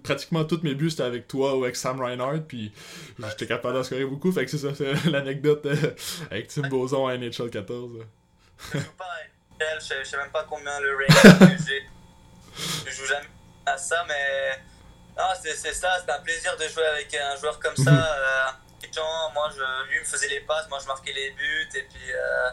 [0.04, 2.72] pratiquement tous mes buts c'était avec toi ou avec Sam Reinhardt puis
[3.18, 5.76] j'étais capable d'en scorer beaucoup fait que c'est ça c'est l'anecdote euh,
[6.30, 8.00] avec Tim Boson à NHL 14
[9.60, 11.88] je je sais même pas combien le range j'ai
[12.86, 13.28] je joue jamais
[13.66, 14.60] à ça mais
[15.18, 18.52] non c'est ça c'est un plaisir de jouer avec un joueur comme ça euh,
[19.34, 22.50] moi je, lui me faisait les passes moi je marquais les buts et puis euh,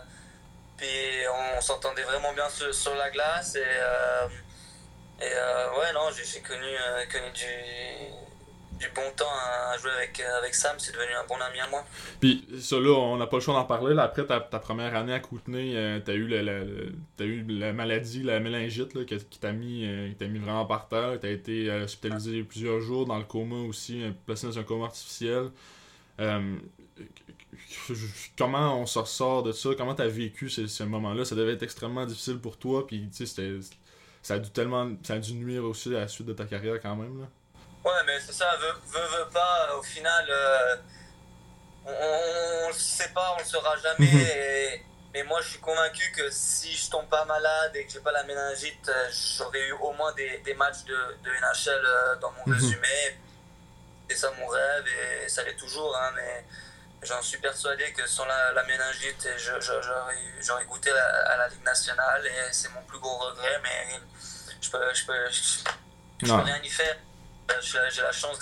[0.76, 0.88] puis
[1.56, 3.64] on s'entendait vraiment bien sur, sur, la glace et
[5.20, 7.46] et euh, ouais, non, j'ai connu, euh, connu du,
[8.78, 9.24] du, bon temps
[9.72, 11.84] à jouer avec, euh, avec Sam, c'est devenu un bon ami à moi.
[12.20, 13.94] Puis ça là, on n'a pas le choix d'en parler.
[13.94, 18.40] Là, après ta, ta, première année à Kootenay, t'as eu, as eu la maladie, la
[18.40, 19.86] mélangite, là, qui, t'a mis,
[20.20, 21.18] mis vraiment par terre.
[21.20, 25.50] T'as été hospitalisé plusieurs jours dans le coma aussi, placé dans un coma artificiel.
[28.36, 29.70] comment on se ressort de ça?
[29.76, 31.24] Comment t'as vécu ce, moment-là?
[31.24, 33.58] Ça devait être extrêmement difficile pour toi, puis tu sais, c'était
[34.24, 36.80] ça a dû tellement ça a dû nuire aussi à la suite de ta carrière
[36.80, 37.28] quand même là.
[37.84, 40.76] Ouais mais c'est ça, veut, veut, pas, au final euh,
[41.84, 44.80] on, ne le sait pas, on le saura jamais mhm.
[45.12, 48.12] mais moi je suis convaincu que si je tombe pas malade et que j'ai pas
[48.12, 52.32] la méningite, euh, j'aurais eu au moins des, des matchs de, de NHL euh, dans
[52.32, 52.54] mon mhm.
[52.54, 53.18] résumé.
[54.08, 56.44] C'est ça mon rêve et ça l'est toujours hein, mais
[57.04, 59.28] j'en suis persuadé que sans la, la méningite,
[60.40, 64.00] j'aurais goûté à la Ligue nationale et c'est mon plus gros regret, mais
[64.60, 66.96] je peux, je peux, je, peux rien y faire.
[67.60, 68.38] J'ai la chance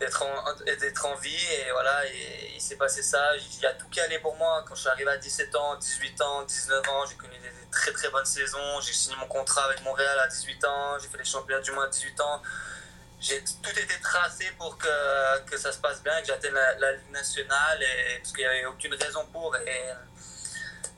[0.00, 3.36] d'être en, en, vie et voilà, et, il s'est passé ça.
[3.36, 4.64] Il y a tout qui allait pour moi.
[4.66, 7.92] Quand je suis arrivé à 17 ans, 18 ans, 19 ans, j'ai connu des, très
[7.92, 8.80] très bonnes saisons.
[8.80, 11.84] J'ai signé mon contrat avec Montréal à 18 ans, j'ai fait les championnats du monde
[11.84, 12.42] à 18 ans
[13.18, 17.10] j'ai tout été tracé pour que, que, ça se passe bien, que j'atteigne la, Ligue
[17.10, 17.82] nationale,
[18.18, 19.56] parce qu'il n'y avait aucune raison pour.
[19.56, 19.90] Et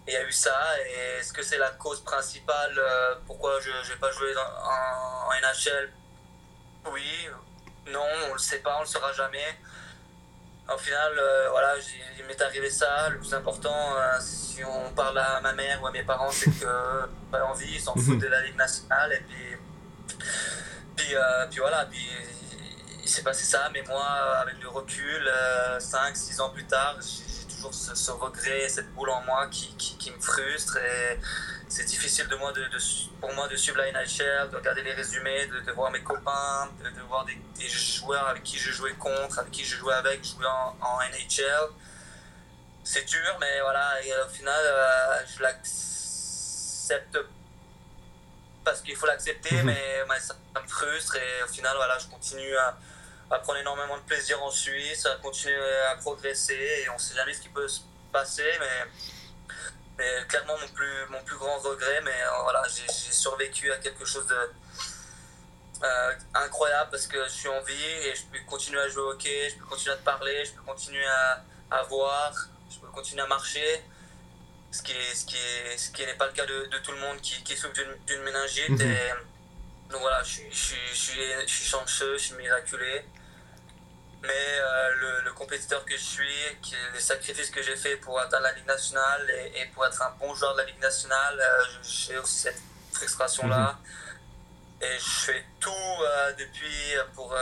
[0.07, 0.59] il y a eu ça.
[0.87, 5.93] Et est-ce que c'est la cause principale euh, pourquoi je n'ai pas joué en, NHL
[6.93, 7.29] Oui,
[7.91, 9.59] non, on ne le sait pas, on ne le saura jamais.
[10.73, 11.75] Au final, euh, voilà,
[12.19, 13.09] il m'est arrivé ça.
[13.09, 16.51] Le plus important, euh, si on parle à ma mère ou à mes parents, c'est
[16.51, 18.21] que pas envie, ils s'en foutent mhm.
[18.21, 19.13] de la Ligue nationale.
[19.15, 19.57] Et puis
[20.99, 22.07] puis, euh, puis voilà, puis
[23.03, 24.05] il s'est passé ça, mais moi,
[24.43, 25.31] avec le recul,
[25.79, 30.11] 5-6 euh, ans plus tard, j'ai toujours ce, regret, cette boule en moi qui, qui,
[30.11, 30.77] me frustre.
[30.77, 31.19] Et
[31.69, 32.67] c'est difficile de moi de,
[33.21, 37.01] pour moi de suivre la NHL, de regarder les résumés, de, voir mes copains, de,
[37.03, 40.77] voir des, joueurs avec qui je jouais contre, avec qui je jouais avec, jouer en,
[40.81, 41.71] en NHL
[42.89, 44.65] c'est dur, mais voilà, et au final,
[45.27, 47.19] je l'accepte
[48.65, 49.67] parce qu'il faut l'accepter, mhm.
[49.67, 52.79] mais, ça, me frustre et au final, voilà, je continue à,
[53.31, 55.55] à, prendre énormément de plaisir en Suisse, à continuer
[55.91, 58.91] à progresser et on sait jamais ce qui peut se passer, mais,
[59.99, 64.05] mais clairement mon plus, mon plus grand regret, mais euh, voilà, j'ai survécu à quelque
[64.05, 64.37] chose de
[65.83, 69.11] euh, incroyable parce que je suis en vie et je peux continuer à jouer au
[69.11, 72.33] hockey, je peux continuer à te parler, je peux continuer à, à voir,
[72.71, 73.83] je peux continuer à marcher
[74.71, 76.93] ce qui est, ce qui est, ce qui n'est pas le cas de, de, tout
[76.93, 77.75] le monde qui, qui souffre
[78.07, 78.71] d'une méningite.
[78.71, 78.81] Mhm.
[78.83, 79.13] Et,
[79.91, 83.05] donc voilà, je, je, je, je, suis chanceux, je suis miraculé.
[84.23, 86.27] Mais euh, le, le, compétiteur que je suis,
[86.61, 90.03] qui, les sacrifices que j'ai fait pour atteindre la Ligue nationale et, et, pour être
[90.03, 92.61] un bon joueur de la Ligue nationale, euh, j'ai aussi cette
[92.93, 93.79] frustration-là.
[93.79, 94.87] Mhm.
[94.87, 97.35] Et je fais tout euh, depuis pour,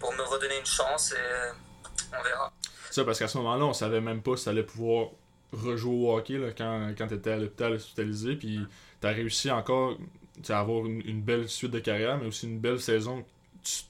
[0.00, 2.52] pour me redonner une chance et on verra.
[2.90, 5.08] Ça, parce qu'à ce moment-là, on savait même pas si ça allait pouvoir
[5.52, 8.36] rejouer au hockey là, quand, quand tu étais à l'hôpital hospitalisé.
[8.36, 8.60] Puis
[9.00, 9.96] tu as réussi encore
[10.48, 13.24] à avoir une, belle suite de carrière, mais aussi une belle saison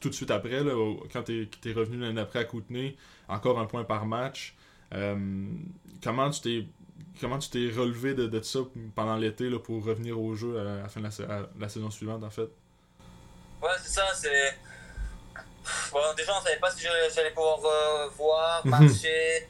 [0.01, 0.73] tout de suite après, là,
[1.13, 2.97] quand tu es, revenu l'année après à Kootenay,
[3.29, 4.55] encore un point par match.
[4.95, 5.47] Euh,
[6.03, 6.67] comment tu t'es
[7.21, 8.61] comment tu t'es relevé de, de, ça
[8.95, 11.09] pendant l'été pour revenir au jeu à la fin de
[11.59, 12.49] la, saison suivante en fait?
[13.63, 14.57] Ouais, c'est ça, c'est.
[15.91, 18.71] Bon, déjà, on savait pas si j'allais pouvoir euh, voir, mhm.
[18.71, 19.49] marcher,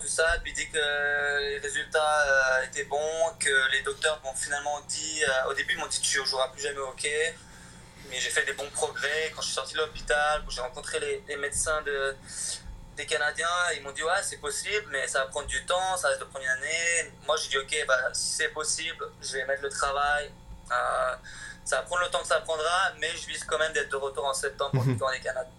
[0.00, 0.24] tout ça.
[0.42, 5.50] Puis dès que les résultats euh, étaient bons, que les docteurs m'ont finalement dit, euh,
[5.50, 7.34] au début ils m'ont dit tu ne joueras plus jamais au hockey,
[8.10, 9.32] mais j'ai fait des bons progrès.
[9.34, 12.16] Quand je suis sorti de l'hôpital, j'ai rencontré les, médecins de,
[12.96, 13.46] des Canadiens,
[13.76, 16.40] ils m'ont dit ouais c'est possible, mais ça va prendre du temps, ça risque de
[16.40, 17.12] une année.
[17.26, 20.30] Moi j'ai dit ok, bah, si c'est possible, je vais mettre le travail.
[20.70, 21.14] Euh,
[21.64, 23.96] ça va prendre le temps que ça prendra, mais je vise quand même d'être de
[23.96, 25.52] retour en septembre pour le des Canadiens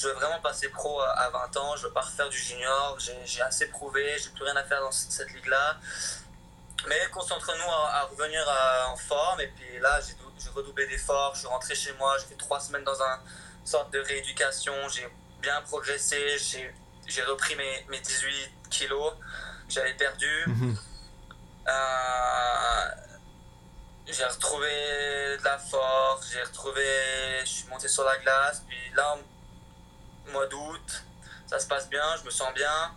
[0.00, 3.42] je veux vraiment passer pro à 20 ans, je veux pas refaire du junior, j'ai
[3.42, 5.76] assez prouvé, j'ai plus rien à faire dans cette ligue-là.
[6.86, 8.46] Mais concentrons-nous à, revenir
[8.86, 9.40] en forme.
[9.40, 10.14] Et puis là, j'ai
[10.54, 13.18] redoublé d'efforts, je suis rentré chez moi, j'ai fait trois semaines dans une
[13.64, 15.08] sorte de rééducation, j'ai
[15.40, 16.36] bien progressé,
[17.06, 19.12] j'ai repris mes, mes, 18 kilos
[19.66, 20.44] que j'avais perdu.
[20.46, 20.76] Mhm.
[21.68, 22.88] Euh,
[24.06, 24.68] j'ai retrouvé
[25.38, 26.82] de la force, j'ai retrouvé,
[27.42, 29.18] je suis monté sur la glace, puis là,
[30.32, 31.04] mois d'août,
[31.46, 32.94] ça se passe bien, je me sens bien,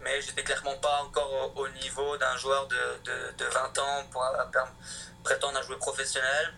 [0.00, 4.24] mais j'étais clairement pas encore au, niveau d'un joueur de, de, de, 20 ans pour
[5.24, 6.54] prétendre à jouer professionnel.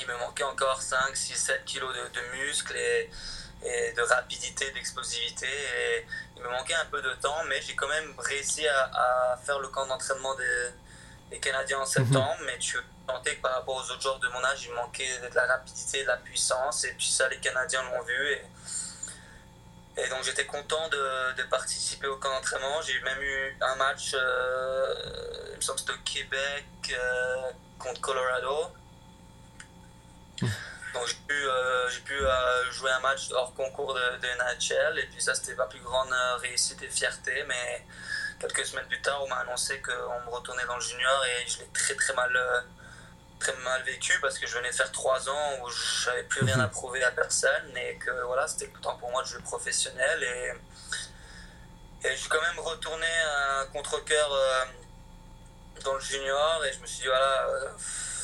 [0.00, 3.10] Il me manquait encore 5, 6, 7 kilos de, de muscles et,
[3.62, 5.46] et, de rapidité, d'explosivité.
[5.46, 9.36] Et il me manquait un peu de temps, mais j'ai quand même réussi à, à
[9.44, 10.70] faire le camp d'entraînement des,
[11.30, 12.36] des, Canadiens en septembre.
[12.40, 12.46] Mhm.
[12.46, 15.34] Mais tu sentais que par rapport aux autres joueurs de mon âge, il manquait de
[15.34, 16.84] la rapidité, de la puissance.
[16.84, 18.32] Et puis ça, les Canadiens l'ont vu.
[18.32, 18.42] Et,
[19.96, 22.80] et donc j'étais content de, de, participer au camp d'entraînement.
[22.82, 24.94] J'ai même eu un match, euh,
[25.50, 28.72] il me semble que c'était au Québec euh, contre Colorado.
[30.40, 30.48] Hmm.
[30.94, 32.18] Donc j'ai pu, euh, j'ai pu
[32.72, 36.12] jouer un match hors concours de, de NHL et puis ça c'était ma plus grande
[36.40, 37.44] réussite et fierté.
[37.46, 37.86] Mais
[38.40, 41.58] quelques semaines plus tard on m'a annoncé qu'on me retournait dans le junior et je
[41.60, 42.32] l'ai très très mal
[43.40, 46.44] très mal vécu parce que je venais de faire trois ans où je n'avais plus
[46.44, 46.70] rien à mhm.
[46.70, 50.22] prouver à personne et que voilà, c'était le temps pour moi de jouer professionnel.
[50.22, 54.64] Et, et je suis quand même retourné un contre-coeur euh,
[55.82, 57.68] dans le junior et je me suis dit, voilà, euh,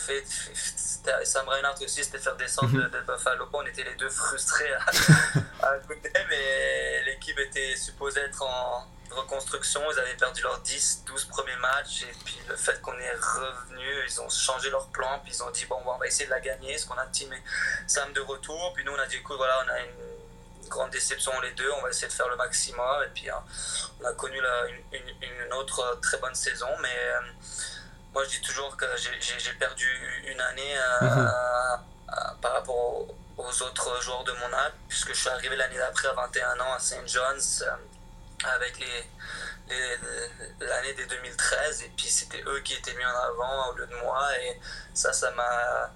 [0.06, 2.90] fait, Sam Reinhardt aussi, c'était faire descendre mhm.
[2.90, 3.48] de, Buffalo.
[3.52, 4.86] On était les deux frustrés à,
[5.66, 9.80] à côté, mais l'équipe était supposée être en reconstruction.
[9.92, 12.02] Ils avaient perdu leurs 10, 12 premiers matchs.
[12.02, 15.20] Et puis le fait qu'on est revenu, ils ont changé leur plan.
[15.22, 16.76] Puis ils ont dit, bon, on va essayer de la gagner.
[16.78, 17.36] Ce qu'on a teamé
[17.86, 18.72] Sam de retour.
[18.74, 21.70] Puis nous, on a dit, écoute, voilà, on a une grande déception les deux.
[21.78, 23.02] On va essayer de faire le maximum.
[23.04, 23.42] Et puis hein,
[24.00, 24.38] on a connu
[24.92, 26.68] une, autre très bonne saison.
[26.80, 27.20] Mais euh,
[28.16, 29.86] moi, je dis toujours que j'ai perdu
[30.26, 31.30] une année euh, mhm.
[32.40, 33.06] par rapport
[33.36, 36.72] aux, autres joueurs de mon âge, puisque je suis arrivé l'année d'après à 21 ans
[36.72, 37.06] à St.
[37.06, 37.60] John's.
[37.60, 37.76] Euh,
[38.44, 39.06] avec les,
[40.60, 43.94] l'année des 2013 et puis c'était eux qui étaient mis en avant au lieu de
[43.96, 44.60] moi et
[44.92, 45.90] ça ça m'a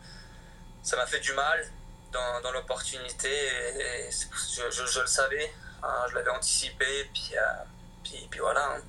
[0.82, 1.70] ça m'a fait du mal
[2.10, 5.52] dans, dans l'opportunité et, je, je, le savais
[5.82, 7.42] hein, je l'avais anticipé puis, euh,
[8.02, 8.80] puis, puis, voilà hein.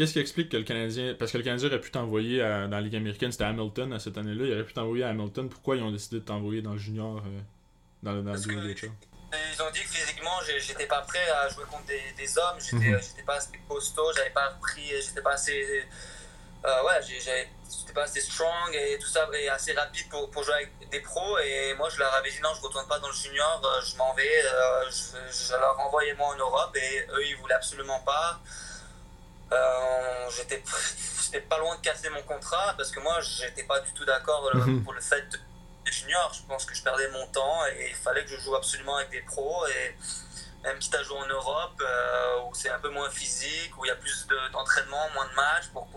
[0.00, 1.14] Qu'est-ce qui explique que le Canadien.
[1.18, 4.16] Parce que le Canadien aurait pu t'envoyer dans la Ligue américaine, c'était Hamilton à cette
[4.16, 5.50] année-là, il aurait pu t'envoyer à Hamilton.
[5.50, 7.40] Pourquoi ils ont décidé de t'envoyer dans le junior, euh,
[8.02, 8.38] dans, dans, dans le
[9.54, 12.58] ils ont dit que physiquement, j'étais pas prêt à jouer contre des, des hommes.
[12.58, 13.24] J'étais mhm.
[13.26, 15.86] pas assez costaud, j'avais pas pris, j'étais pas assez.
[16.64, 20.54] Euh, ouais, j'étais pas assez strong et tout ça, et assez rapide pour, pour, jouer
[20.54, 21.38] avec des pros.
[21.40, 23.96] Et moi, je leur avais dit non, je retourne pas dans le junior, euh, je
[23.98, 24.44] m'en vais.
[24.46, 28.40] Euh, je, je, leur envoyais moi en Europe et eux, ils voulaient absolument pas.
[29.52, 34.04] Euh, j'étais pas loin de casser mon contrat parce que moi, j'étais pas du tout
[34.04, 34.84] d'accord euh, mhm.
[34.84, 36.32] pour le fait de junior.
[36.34, 39.10] Je pense que je perdais mon temps et il fallait que je joue absolument avec
[39.10, 39.66] des pros.
[39.66, 39.96] Et
[40.62, 43.88] même quitte à jouer en Europe, euh, où c'est un peu moins physique, où il
[43.88, 45.88] y a plus d'entraînement, moins de matchs, pour,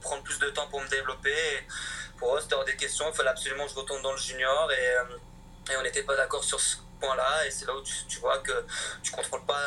[0.00, 1.66] prendre plus de temps pour me développer.
[2.18, 3.06] pour eux, c'était hors des questions.
[3.08, 4.70] Il fallait absolument que je retourne dans le junior.
[4.72, 7.46] Et, et on n'était pas d'accord sur ce point-là.
[7.46, 8.64] Et c'est là où tu, vois que
[9.02, 9.60] tu contrôles pas,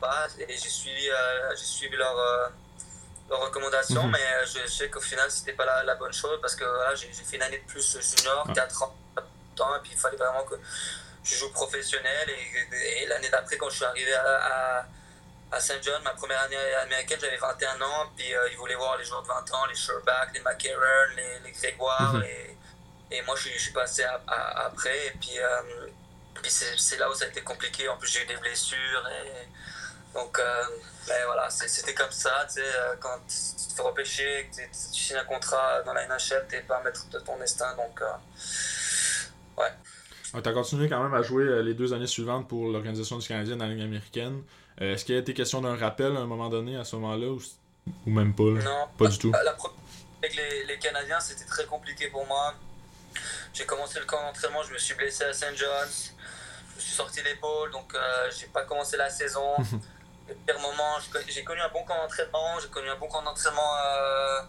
[0.00, 1.08] pas et j'ai suivi,
[1.56, 2.50] j'ai suivi leur
[3.30, 4.12] leurs recommandations, mhm.
[4.12, 6.94] mais euh, je, sais qu'au final, c'était pas la, la, bonne chose parce que voilà,
[6.94, 10.56] j'ai fait une année de plus junior, 4 ans, et puis il fallait vraiment que
[11.22, 12.28] je joue professionnel.
[12.28, 14.84] Et, l'année d'après, quand je suis arrivé à,
[15.52, 15.82] à, St.
[15.82, 19.22] John, ma première année américaine, j'avais 21 ans, puis euh, ils voulaient voir les joueurs
[19.22, 22.24] de 20 ans, les Sherback, les McCarron, les, les Grégoire, mhm.
[22.24, 22.56] et,
[23.12, 25.86] et, moi je, je suis passé après, et puis, euh,
[26.42, 27.88] puis c'est là où ça a été compliqué.
[27.88, 29.08] En plus, j'ai eu des blessures.
[29.24, 29.48] Et,
[30.14, 30.62] donc, euh,
[31.06, 32.30] ben voilà, c'était comme ça.
[32.48, 36.06] Tu sais, euh, quand tu te fais repêcher, que tu signes un contrat dans la
[36.06, 37.74] NHL, tu n'es pas maître de ton destin.
[37.76, 40.42] Donc, euh, ouais.
[40.42, 43.56] tu as continué quand même à jouer les deux années suivantes pour l'organisation du Canadien
[43.56, 44.42] dans la Ligue américaine.
[44.78, 47.26] Est-ce qu'il y a été question d'un rappel à un moment donné, à ce moment-là,
[47.26, 49.30] ou, même pas Non, pas du tout.
[49.30, 49.56] La,
[50.22, 52.54] avec les, les Canadiens, c'était très compliqué pour moi.
[53.52, 55.56] J'ai commencé le camp d'entraînement, je me suis blessé à St.
[55.56, 56.14] John's.
[56.70, 57.94] Je me suis sorti l'épaule, donc
[58.38, 59.56] j'ai pas commencé la saison.
[60.30, 60.98] le pire moment.
[61.28, 64.42] J'ai connu un bon camp d'entraînement, j'ai connu un bon camp d'entraînement euh,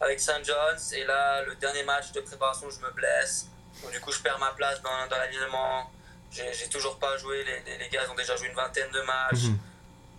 [0.00, 0.44] avec St.
[0.44, 0.92] John's.
[0.92, 3.46] Et là, le dernier match de préparation, je me blesse.
[3.82, 5.90] Donc, du coup, je perds ma place dans, dans l'alignement.
[6.30, 7.44] J'ai toujours pas joué.
[7.44, 9.44] Les, les, gars ont déjà joué une vingtaine de matchs.
[9.44, 9.58] Mhm.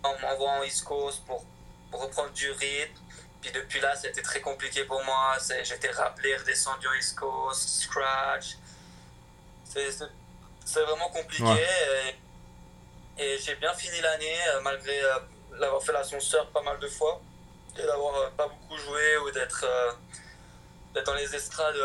[0.02, 1.44] On m'envoie en East Coast pour,
[1.90, 3.00] pour, reprendre du rythme.
[3.40, 5.36] Puis depuis là, c'était très compliqué pour moi.
[5.62, 8.56] J'étais rappelé, redescendu en East Coast, scratch.
[9.64, 11.66] C'est vraiment compliqué.
[13.18, 15.18] Et j'ai bien fini l'année, euh, malgré euh,
[15.58, 17.20] l'avoir fait l'ascenseur pas mal de fois,
[17.78, 19.66] et d'avoir euh, pas beaucoup joué ou d'être
[21.04, 21.76] dans les estrades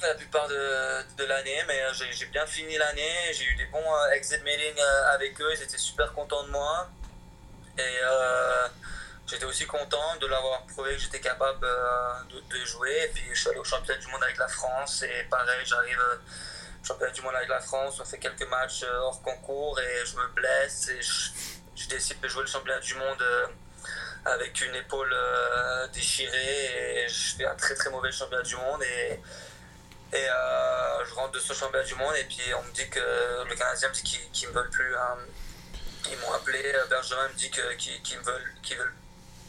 [0.00, 1.64] la plupart de, de l'année.
[1.66, 4.80] Mais j'ai bien fini l'année, j'ai eu des bons exit meetings
[5.12, 6.88] avec eux, ils étaient super contents de moi.
[7.78, 7.98] Et
[9.26, 13.04] j'étais aussi content de l'avoir prouvé que j'étais capable de, de, jouer.
[13.04, 16.00] Et puis je suis allé au championnat du monde avec la France et pareil, j'arrive
[16.86, 20.16] championnat du monde avec la France, on fait quelques matchs euh, hors concours et je
[20.16, 23.46] me blesse et je, décide de jouer le championnat du monde euh,
[24.24, 28.82] avec une épaule euh, déchirée et je fais un très très mauvais championnat du monde
[28.82, 29.20] et,
[30.16, 30.26] et
[31.08, 33.00] je rentre de ce championnat du monde et puis on me dit que
[33.48, 34.96] le Canadien me dit qu'ils ne me veulent plus.
[34.96, 35.18] Hein.
[36.10, 38.94] Ils m'ont appelé, Benjamin me dit qu'ils me veulent, veulent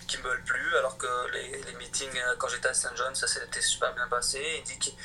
[0.07, 3.27] qui me veulent plus, alors que les, les meetings quand j'étais à Saint John, ça
[3.27, 4.41] s'était super bien passé.
[4.59, 4.95] Il dit qu'ils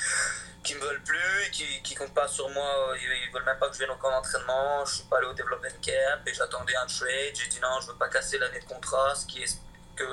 [0.63, 3.73] qui me veulent plus, qui, qui comptent pas sur moi, ils, veulent même pas que
[3.73, 6.85] je vienne au camp d'entraînement, je suis pas allé au development camp et j'attendais un
[6.85, 7.35] trade.
[7.35, 9.59] J'ai dit non, je veux pas casser l'année de contrat, ce qui est
[9.95, 10.03] que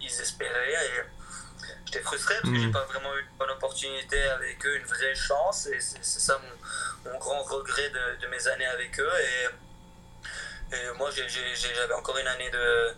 [0.00, 0.72] ils, espéraient.
[0.72, 2.72] Et j'étais frustré parce que j'ai mm.
[2.72, 5.66] pas vraiment eu une bonne opportunité avec eux, une vraie chance.
[5.66, 6.40] Et c'est ça
[7.04, 9.12] mon, mon, grand regret de, de, mes années avec eux.
[9.20, 12.94] Et, et moi, j'avais encore une année de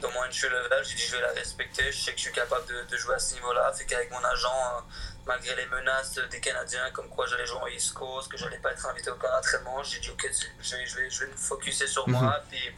[0.00, 2.66] dans mon entry level, dit je vais la respecter, je sais que je suis capable
[2.66, 3.72] de, de jouer à ce niveau-là.
[3.72, 4.84] Fait qu'avec mon agent,
[5.26, 8.72] malgré les menaces des Canadiens, comme quoi j'allais jouer en East Coast, que j'allais pas
[8.72, 10.28] être invité au camp d'entraînement, j'ai dit ok,
[10.60, 12.20] je vais, je, vais, je vais me focuser sur moi.
[12.20, 12.42] Mhm.
[12.50, 12.74] Puis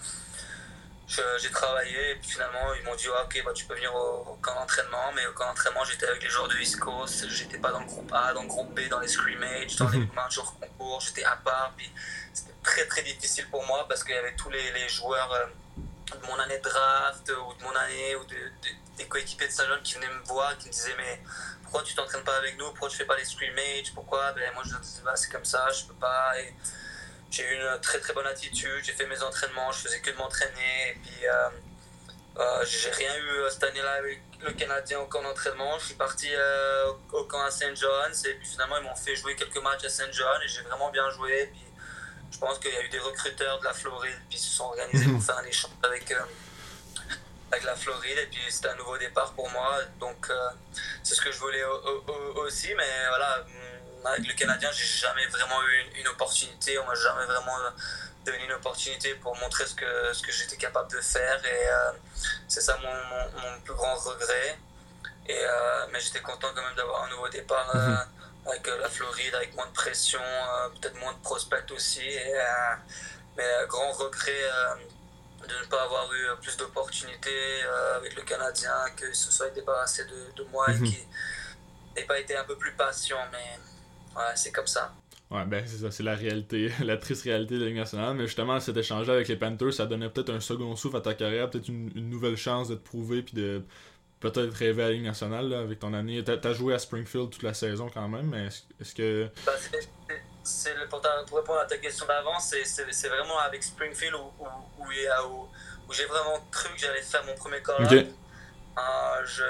[1.08, 4.54] j'ai travaillé et puis finalement ils m'ont dit ok, bah, tu peux venir au, camp
[4.54, 7.80] d'entraînement, mais au camp d'entraînement j'étais avec les joueurs de East Coast, j'étais pas dans
[7.80, 10.10] le groupe A, dans le groupe B, dans les scrimmages, dans les mhm.
[10.14, 11.72] matchs hors concours, j'étais à part.
[11.76, 11.90] Puis
[12.32, 15.32] c'était très très difficile pour moi parce qu'il y avait tous les, les joueurs.
[15.32, 15.46] Euh,
[16.16, 18.36] de mon année de draft ou de mon année ou de,
[18.96, 21.20] des coéquipiers de Saint-Jean qui venaient me voir, qui me disaient mais
[21.62, 24.32] pourquoi tu t'entraînes pas avec nous, pourquoi tu fais pas les scrimmages, pourquoi?
[24.32, 26.32] Ben, Moi je leur disais bah, c'est comme ça, je peux pas.
[27.30, 30.16] j'ai eu une très très bonne attitude, j'ai fait mes entraînements, je faisais que de
[30.16, 31.48] m'entraîner et puis euh,
[32.38, 35.78] euh, j'ai rien eu euh, cette année-là avec le Canadien au camp d'entraînement.
[35.78, 36.28] Je suis parti
[37.12, 39.88] au camp à Saint John's et puis finalement ils m'ont fait jouer quelques matchs à
[39.88, 41.52] Saint John et j'ai vraiment bien joué.
[42.30, 45.10] Je pense qu'il y a eu des recruteurs de la Floride qui se sont organisés
[45.10, 46.20] pour faire un échange avec, euh,
[47.50, 49.78] avec la Floride et puis c'était un nouveau départ pour moi.
[49.98, 50.48] Donc euh,
[51.02, 51.64] c'est ce que je voulais
[52.36, 56.78] aussi, mais voilà, mm, avec le Canadien, j'ai jamais vraiment eu une, opportunité.
[56.78, 57.56] On m'a jamais vraiment
[58.24, 61.92] donné une opportunité pour montrer ce que, ce que j'étais capable de faire et euh,
[62.46, 64.58] c'est ça mon, mon, plus grand regret.
[65.26, 65.44] Et,
[65.92, 67.74] mais j'étais content quand même d'avoir un nouveau départ.
[67.74, 72.00] Mhm avec euh, la Floride, avec moins de pression, euh, peut-être moins de prospects aussi.
[72.00, 72.74] Et, euh,
[73.36, 74.32] mais grand regret
[75.42, 77.62] de ne pas avoir eu plus d'opportunités
[77.94, 80.84] avec le Canadien, que se soit débarrassé de, de moi et mhm.
[80.84, 81.06] qu'il
[81.96, 83.18] n'ait pas été un peu plus patient.
[83.30, 83.60] Mais
[84.16, 84.92] ouais, c'est comme ça.
[85.30, 88.16] Ouais, ben c'est ça, c'est la réalité, la triste réalité de la Ligue nationale.
[88.16, 91.14] Mais justement, cet échange avec les Panthers, ça donnait peut-être un second souffle à ta
[91.14, 93.62] carrière, peut-être une, nouvelle chance de te prouver, puis de
[94.20, 96.22] peut-être rêver à la Ligue nationale avec ton année.
[96.24, 98.48] T'as as joué à Springfield toute la saison quand même, mais
[98.80, 99.28] est-ce que.
[99.46, 99.52] Bah,
[100.88, 104.46] pour, pour, répondre à ta question d'avant, c'est vraiment avec Springfield où, où,
[104.78, 105.48] où,
[105.88, 108.06] où j'ai vraiment cru que j'allais faire mon premier call okay.
[108.78, 109.44] euh, je...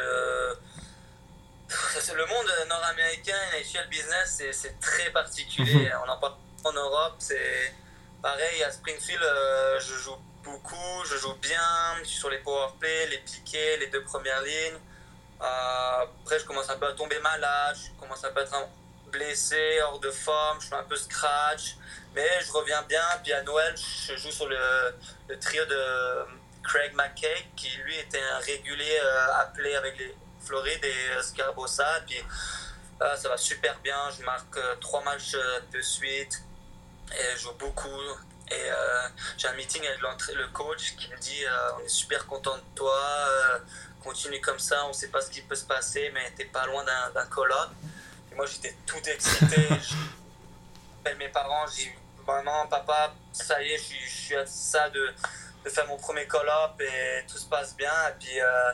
[2.14, 5.90] Le monde nord-américain, NHL business, c'est très particulier.
[6.06, 7.74] On en parle en Europe, c'est
[8.22, 8.62] pareil.
[8.62, 11.60] À Springfield, euh, je joue beaucoup, je joue bien,
[12.04, 14.78] suis sur les powerplay, les piquets, les deux premières lignes.
[15.40, 18.68] Euh, après, je commence un peu à tomber malade, je commence un peu à être
[19.10, 21.76] blessé, hors de forme, je fais un peu scratch,
[22.14, 23.04] mais je reviens bien.
[23.22, 26.24] Puis à Noël, je joue sur le, trio de
[26.64, 30.14] Craig McKay, qui lui était un régulier euh, appelé avec les
[30.44, 32.00] Florides et Scarabossa.
[32.06, 32.22] Puis
[33.16, 36.42] ça va super bien, je marque euh, trois matchs euh, de suite
[37.12, 38.00] et je joue beaucoup.
[38.50, 38.70] Et
[39.36, 41.44] j'ai un meeting avec le coach qui me dit
[41.76, 42.98] On est super content de toi,
[44.02, 46.66] continue comme ça, on ne sait pas ce qui peut se passer, mais t'es pas
[46.66, 47.70] loin d'un call-up
[48.38, 49.56] moi, j'étais tout excité.
[51.04, 51.92] je mes parents, j'ai
[52.24, 55.12] maman, papa, ça y est, je, suis à ça de,
[55.64, 57.92] de faire mon premier call-up et tout se passe bien.
[58.10, 58.72] Et puis, euh,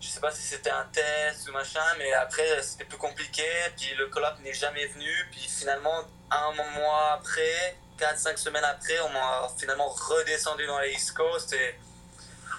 [0.00, 3.44] je sais pas si c'était un test ou machin, mais après, c'était plus compliqué.
[3.76, 5.12] Puis le call-up n'est jamais venu.
[5.30, 6.02] Puis finalement,
[6.32, 11.52] un mois après, 4-5 semaines après, on m'a finalement redescendu dans les East Coast.
[11.52, 11.78] Et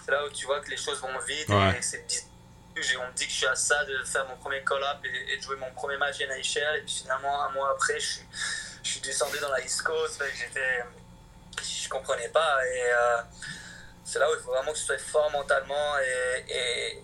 [0.05, 2.05] c'est là où tu vois que les choses vont vite et c'est
[2.99, 5.41] on me dit que je suis à ça de faire mon premier call-up et, de
[5.41, 6.77] jouer mon premier match NHL.
[6.77, 8.25] Et puis finalement, un mois après, je suis,
[8.83, 10.21] je suis descendu dans la East Coast.
[10.35, 10.83] J'étais,
[11.63, 12.65] je comprenais pas.
[12.65, 13.17] Et euh,
[14.03, 15.97] c'est là où il faut vraiment que tu sois fort mentalement.
[15.99, 17.03] Et,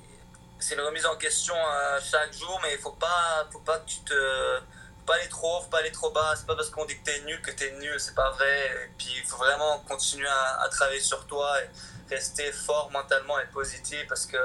[0.59, 3.86] c'est une remise en question euh, chaque jour, mais il faut pas, faut pas que
[3.86, 4.59] tu te.
[5.06, 6.34] Pas aller trop haut, faut pas aller trop bas.
[6.36, 7.99] C'est pas parce qu'on dit que tu es nul que tu es nul.
[7.99, 8.68] C'est pas vrai.
[8.68, 11.70] Et puis il faut vraiment continuer à, à travailler sur toi et
[12.14, 14.38] rester fort mentalement et positif parce que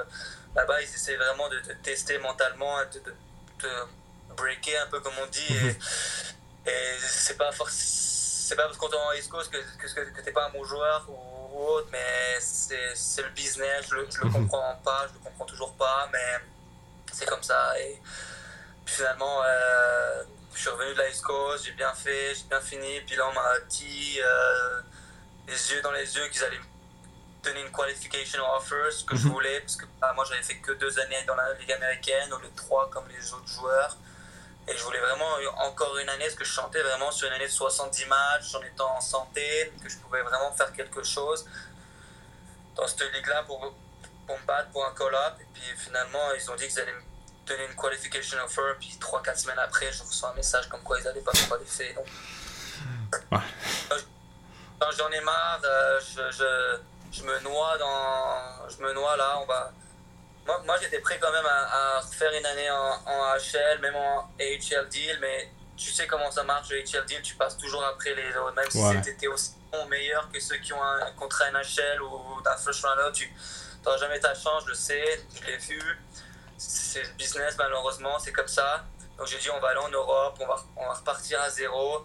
[0.54, 3.14] là-bas, ils essaient vraiment de te tester mentalement, de
[3.58, 3.68] te
[4.36, 5.54] breaker un peu comme on dit.
[6.66, 7.50] Et, et c'est pas
[8.48, 10.64] c'est pas parce qu'on est en East Coast que, que, que t'es pas un bon
[10.64, 14.32] joueur ou, autre, mais c'est le business, je le, le mhm.
[14.32, 16.38] comprends pas, je le comprends toujours pas, mais
[17.12, 17.78] c'est comme ça.
[17.80, 18.00] Et
[18.86, 20.22] finalement, euh,
[20.58, 23.28] je suis revenu de la East Coast, j'ai bien fait, j'ai bien fini, puis là
[23.28, 24.80] on m'a dit euh,
[25.46, 26.58] les yeux dans les yeux qu'ils allaient
[27.44, 29.34] donner une qualification offer, ce que je mhm.
[29.34, 32.38] voulais, parce que bah, moi j'avais fait que deux années dans la Ligue américaine, au
[32.38, 33.96] lieu de trois comme les autres joueurs.
[34.66, 37.46] Et je voulais vraiment encore une année, parce que je chantais vraiment sur une année
[37.46, 41.46] de 70 matchs, en étant en santé, que je pouvais vraiment faire quelque chose
[42.74, 43.72] dans cette ligue-là pour,
[44.26, 45.34] pour me battre pour un call-up.
[45.40, 47.07] Et puis finalement, ils ont dit qu'ils allaient me
[47.48, 51.04] donner une qualification offer, puis 3-4 semaines après, je reçois un message comme quoi ils
[51.04, 51.94] n'allaient pas me qualifier.
[51.94, 52.06] Donc,
[54.78, 56.78] quand j'en ai marre, euh, je, je
[57.12, 58.68] je me noie dans.
[58.68, 59.72] Je me noie là, on va.
[60.46, 64.30] Moi, moi j'étais prêt quand même à, faire une année en, en, HL, même en
[64.40, 68.14] AHL deal, mais tu sais comment ça marche, le AHL deal, tu passes toujours après
[68.14, 68.54] les autres.
[68.54, 72.56] Même si c'était aussi bon, meilleur que ceux qui ont un contrat NHL ou d'un
[72.56, 73.30] first runner, tu
[73.84, 75.98] n'auras jamais ta chance, je le sais, je l'ai vu.
[76.58, 78.84] C'est le business, malheureusement, c'est comme ça.
[79.16, 82.04] Donc j'ai dit, on va aller en Europe, on va, on va repartir à zéro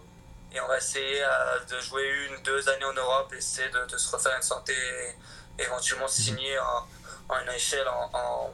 [0.52, 3.96] et on va essayer euh, de jouer une, deux années en Europe, essayer de, de
[3.96, 4.72] se refaire une santé
[5.58, 6.10] et éventuellement mhm.
[6.10, 6.86] signer en,
[7.28, 8.52] en NHL en,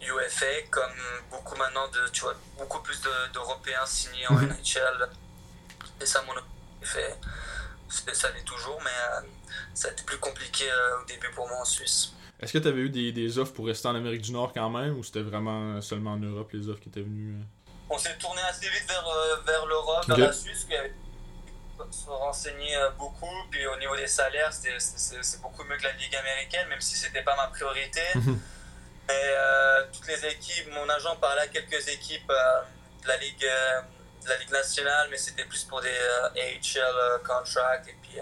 [0.00, 0.92] UFA, comme
[1.30, 3.00] beaucoup maintenant, de, tu vois, beaucoup plus
[3.32, 4.48] d'Européens signés en mhm.
[4.48, 5.08] NHL.
[6.00, 6.34] Et ça, mon
[6.82, 7.18] fait,
[7.88, 9.20] ça l'est toujours, mais euh,
[9.74, 12.12] ça a été plus compliqué euh, au début pour moi en Suisse.
[12.40, 14.70] Est-ce que tu avais eu des, des, offres pour rester en Amérique du Nord quand
[14.70, 17.34] même, ou c'était vraiment seulement en Europe les offres qui étaient venues
[17.88, 19.04] On s'est tourné assez vite vers,
[19.46, 20.66] vers l'Europe, vers la Suisse,
[21.90, 23.26] se renseigner euh, beaucoup.
[23.50, 27.22] Puis au niveau des salaires, c'est beaucoup mieux que la Ligue américaine, même si c'était
[27.22, 28.02] pas ma priorité.
[28.16, 28.40] Mhm.
[29.08, 32.60] Mais euh, toutes les équipes, mon agent parlait à quelques équipes euh,
[33.04, 33.38] de, la Ligue,
[34.24, 35.96] de la Ligue nationale, mais c'était plus pour des
[36.34, 37.86] AHL contracts.
[37.86, 38.18] Et puis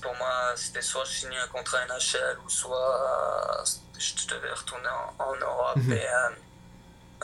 [0.00, 3.64] pour moi, c'était soit je signais un contrat NHL ou soit
[3.98, 5.76] je devais retourner en, Europe.
[5.76, 5.92] Mhm.
[5.92, 6.06] Et,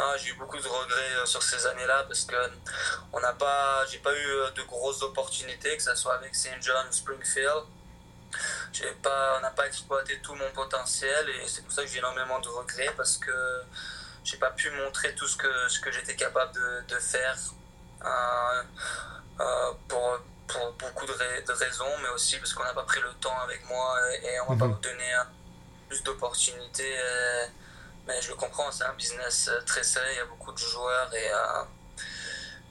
[0.01, 2.37] ah, j'ai eu beaucoup de regrets euh, sur ces années-là parce que
[3.13, 6.63] on n'a pas, j'ai pas eu euh, de grosses opportunités, que ce soit avec St.
[6.63, 7.65] John ou Springfield.
[8.73, 11.99] J'ai pas, on n'a pas exploité tout mon potentiel et c'est pour ça que j'ai
[11.99, 13.63] énormément de regrets parce que
[14.23, 17.37] j'ai pas pu montrer tout ce que, ce que j'étais capable de, de faire
[18.05, 23.39] euh, pour, pour, beaucoup de, raisons, mais aussi parce qu'on n'a pas pris le temps
[23.45, 24.81] avec moi et, on m'a pas mhm.
[24.81, 25.05] donné
[25.89, 26.97] plus d'opportunités.
[28.09, 30.59] Mais je le comprends, c'est un business euh, très serré, il y a beaucoup de
[30.59, 31.31] joueurs et.
[31.31, 31.63] Euh,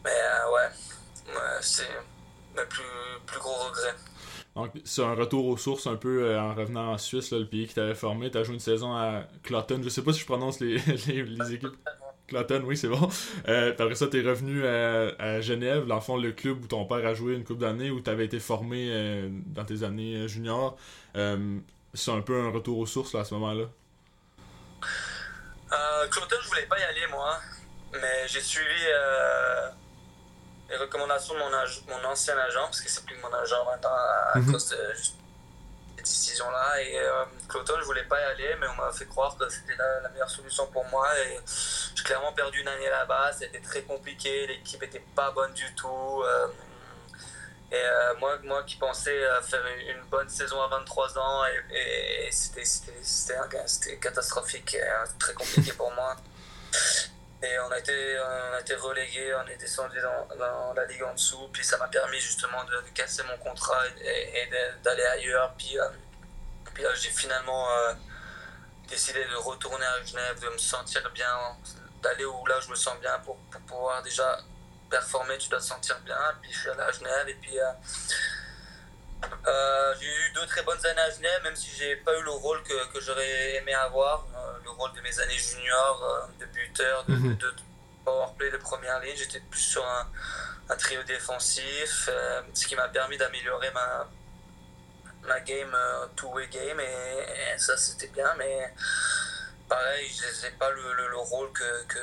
[0.03, 0.69] mais euh, ouais,
[1.61, 1.87] c'est
[2.55, 2.83] le plus,
[3.27, 3.93] plus gros regret.
[4.55, 7.75] Donc, c'est un retour aux sources un peu en revenant en Suisse, le pays qui
[7.75, 8.31] t'avait formé.
[8.31, 9.79] Tu as joué une saison à Cloton.
[9.83, 11.77] Je sais pas si je prononce les, les équipes.
[12.27, 13.09] Cloton, oui, c'est bon.
[13.47, 17.05] Euh, après ça, t'es revenu à, Genève, dans le fond, le club où ton père
[17.05, 20.77] a joué une couple d'années, où t'avais été formé euh, dans tes années euh, juniors.
[21.15, 21.57] Euh,
[21.93, 23.65] c'est un peu un retour aux sources là, à ce moment-là.
[26.11, 27.37] Cloton, je voulais pas y aller, moi.
[27.93, 28.85] Mais j'ai suivi
[30.69, 33.95] les recommandations de mon, mon, ancien agent, parce que c'est plus mon agent maintenant
[34.33, 34.51] à, mhm.
[34.51, 34.77] cause de
[36.07, 36.81] décision-là.
[36.81, 39.75] Et euh, Cloton, je voulais pas y aller, mais on m'a fait croire que c'était
[39.75, 41.07] la, meilleure solution pour moi.
[41.19, 41.39] Et
[41.95, 43.31] j'ai clairement perdu une année là-bas.
[43.33, 44.47] C'était très compliqué.
[44.47, 46.21] L'équipe était pas bonne du tout.
[46.23, 46.47] Euh,
[47.71, 52.63] et euh, moi, moi qui pensais faire une bonne saison à 23 ans, et, c'était
[53.99, 54.83] catastrophique et
[55.19, 56.15] très compliqué pour moi.
[57.43, 58.17] Et on a été,
[58.59, 61.49] été relégué, on est descendu dans, dans, la ligue en dessous.
[61.53, 64.49] Puis ça m'a permis justement de, casser mon contrat et,
[64.83, 65.53] d'aller ailleurs.
[65.55, 65.87] Puis, euh,
[66.73, 67.93] puis j'ai finalement euh,
[68.87, 71.55] décidé de retourner à Genève, de me sentir bien,
[72.01, 74.39] d'aller où là je me sens bien pour, pour pouvoir déjà
[74.89, 75.37] performer.
[75.37, 76.17] Tu dois te sentir bien.
[76.41, 77.59] Puis je suis allé à Genève et puis.
[77.59, 77.71] Euh,
[79.99, 82.61] j'ai eu deux très bonnes années à Genève, même si j'ai pas eu le rôle
[82.63, 84.25] que, que j'aurais aimé avoir,
[84.67, 87.37] le rôle de mes années juniors, euh, de buteur, de, mhm.
[87.37, 87.53] de,
[88.05, 89.15] powerplay de première ligne.
[89.15, 90.07] J'étais plus sur un,
[90.69, 92.09] un trio défensif,
[92.53, 94.07] ce qui m'a permis d'améliorer ma,
[95.23, 95.75] ma game,
[96.15, 98.73] two-way game, et, ça c'était bien, mais
[99.67, 101.99] pareil, je n'ai pas le, le, le, rôle que, que,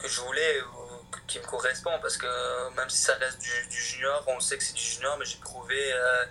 [0.00, 0.60] que je voulais
[1.26, 4.74] qui me correspond parce que même si ça reste du, junior, on sait que c'est
[4.74, 6.24] du junior, mais j'ai prouvé euh,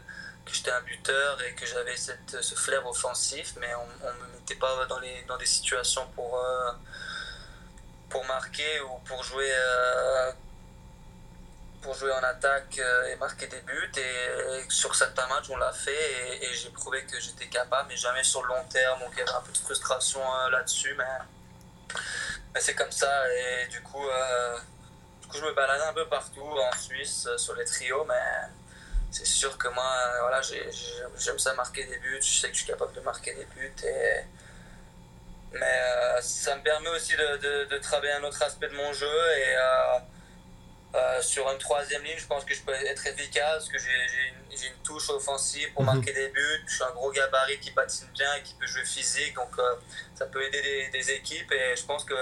[0.47, 4.55] que j'étais un buteur et que j'avais ce flair offensif, mais on ne me mettait
[4.55, 6.71] pas dans, les, dans des situations pour, euh,
[8.09, 10.31] pour marquer ou pour jouer, euh,
[11.81, 12.79] pour jouer en attaque
[13.11, 13.91] et marquer des buts.
[13.97, 18.23] Et, sur certains matchs, on l'a fait et, j'ai prouvé que j'étais capable, mais jamais
[18.23, 18.99] sur le long terme.
[18.99, 21.05] Donc il y avait un peu de frustration là-dessus, mais
[22.53, 24.57] mais c'est comme ça, et du coup, euh,
[25.21, 28.49] du coup, je me balade un peu partout en Suisse euh, sur les trios, mais
[29.11, 32.59] c'est sûr que moi, euh, voilà, j'aime ça marquer des buts, je sais que je
[32.59, 34.21] suis capable de marquer des buts, et...
[35.53, 35.81] mais
[36.21, 39.55] ça me permet aussi de, de, travailler un autre aspect de mon jeu, et
[40.95, 43.89] euh, sur une troisième ligne, je pense que je peux être efficace, parce que j'ai
[44.29, 45.95] une, une, touche offensive pour mhm.
[45.95, 46.63] marquer des buts.
[46.65, 49.75] Je suis un gros gabarit qui patine bien et qui peut jouer physique, donc euh,
[50.15, 51.51] ça peut aider des, équipes.
[51.51, 52.15] Et je pense que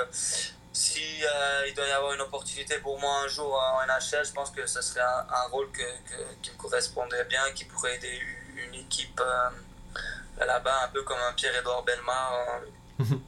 [0.75, 4.31] si euh, il doit y avoir une opportunité pour moi un jour en NHL, je
[4.31, 5.83] pense que ce serait un, rôle que,
[6.41, 8.21] qui me correspondrait bien, qui pourrait aider
[8.57, 9.21] une équipe
[10.37, 12.61] là-bas, un peu comme un Pierre-Edouard Belmar.
[12.99, 13.21] Mhm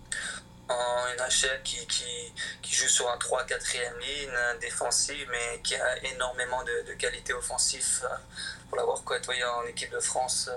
[0.70, 6.64] en NHL qui, qui, qui, joue sur un 3-4e ligne défensive, mais qui a énormément
[6.64, 8.16] de, de qualité offensive euh,
[8.68, 10.50] pour l'avoir côtoyé en équipe de France.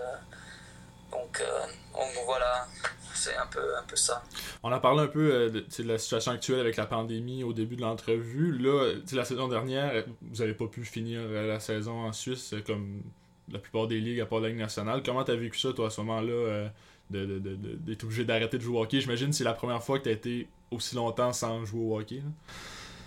[1.12, 1.16] Euh.
[1.16, 2.66] Donc, euh, donc voilà,
[3.14, 4.22] c'est un peu, un peu ça.
[4.62, 7.82] On a parlé un peu de, la situation actuelle avec la pandémie au début de
[7.82, 8.58] l'entrevue.
[8.58, 13.02] Là, la saison dernière, vous n'avez pas pu finir la saison en Suisse comme
[13.50, 15.02] la plupart des ligues à part la Ligue nationale.
[15.04, 16.70] Comment tu as vécu ça, toi, à ce moment-là
[17.10, 19.00] d'être obligé d'arrêter de jouer au hockey?
[19.00, 21.98] J'imagine que c'est la première fois que tu as été aussi longtemps sans jouer au
[21.98, 22.22] hockey.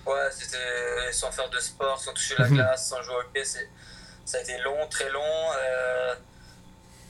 [0.05, 3.43] Ouais, c'était sans faire de sport, sans toucher la glace, sans jouer au hockey.
[3.45, 5.21] Ça a été long, très long.
[5.21, 6.15] Euh,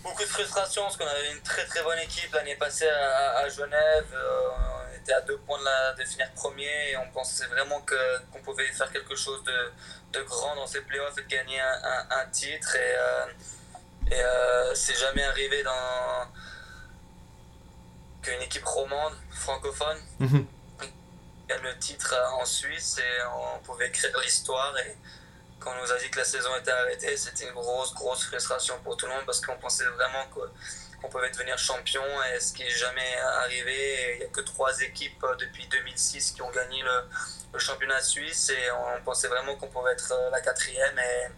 [0.03, 4.05] beaucoup de frustration parce qu'on avait une très très bonne équipe l'année passée à, Genève.
[4.13, 4.49] Euh,
[4.91, 8.39] on était à deux points de, la, de finir premier et on pensait vraiment qu'on
[8.39, 9.71] pouvait faire quelque chose de,
[10.11, 12.75] de, grand dans ces playoffs et de gagner un, un, titre.
[12.75, 13.25] Et, euh,
[14.11, 16.27] et c'est jamais arrivé dans
[18.21, 20.45] qu'une équipe romande, francophone, mhm.
[21.47, 24.75] gagne le titre en Suisse et on pouvait écrire l'histoire.
[24.77, 24.95] Et
[25.63, 28.75] quand on nous a dit que la saison était arrêtée, c'était une grosse, grosse frustration
[28.83, 30.25] pour tout le monde parce qu'on pensait vraiment
[30.99, 32.03] qu'on pouvait devenir champion
[32.33, 34.15] et ce qui n'est jamais arrivé.
[34.15, 38.71] Il n'y a que trois équipes depuis 2006 qui ont gagné le, championnat suisse et
[38.71, 41.31] on pensait vraiment qu'on pouvait être la quatrième et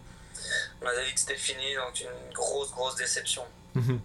[0.82, 3.44] on a dit que c'était fini, donc une grosse, grosse déception.
[3.74, 4.00] Mhm.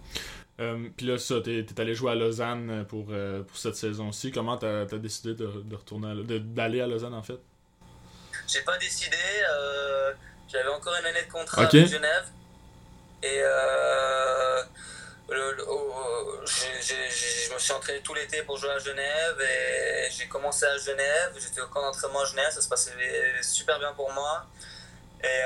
[0.60, 4.30] Euh, puis là, ça, t'es, allé jouer à Lausanne pour, euh, pour cette saison-ci.
[4.30, 7.40] Comment t'as, as décidé de, de d'aller à Lausanne en fait?
[8.46, 9.16] J'ai pas décidé.
[9.48, 10.12] Euh,
[10.48, 12.26] j'avais encore une année de contrat à Genève.
[13.22, 13.40] Et
[15.28, 19.40] je me suis entraîné tout l'été pour jouer à Genève.
[19.40, 21.32] Et j'ai commencé à Genève.
[21.38, 22.50] J'étais au camp d'entraînement à Genève.
[22.52, 22.92] Ça se passait
[23.42, 24.46] super bien pour moi.
[25.22, 25.42] Et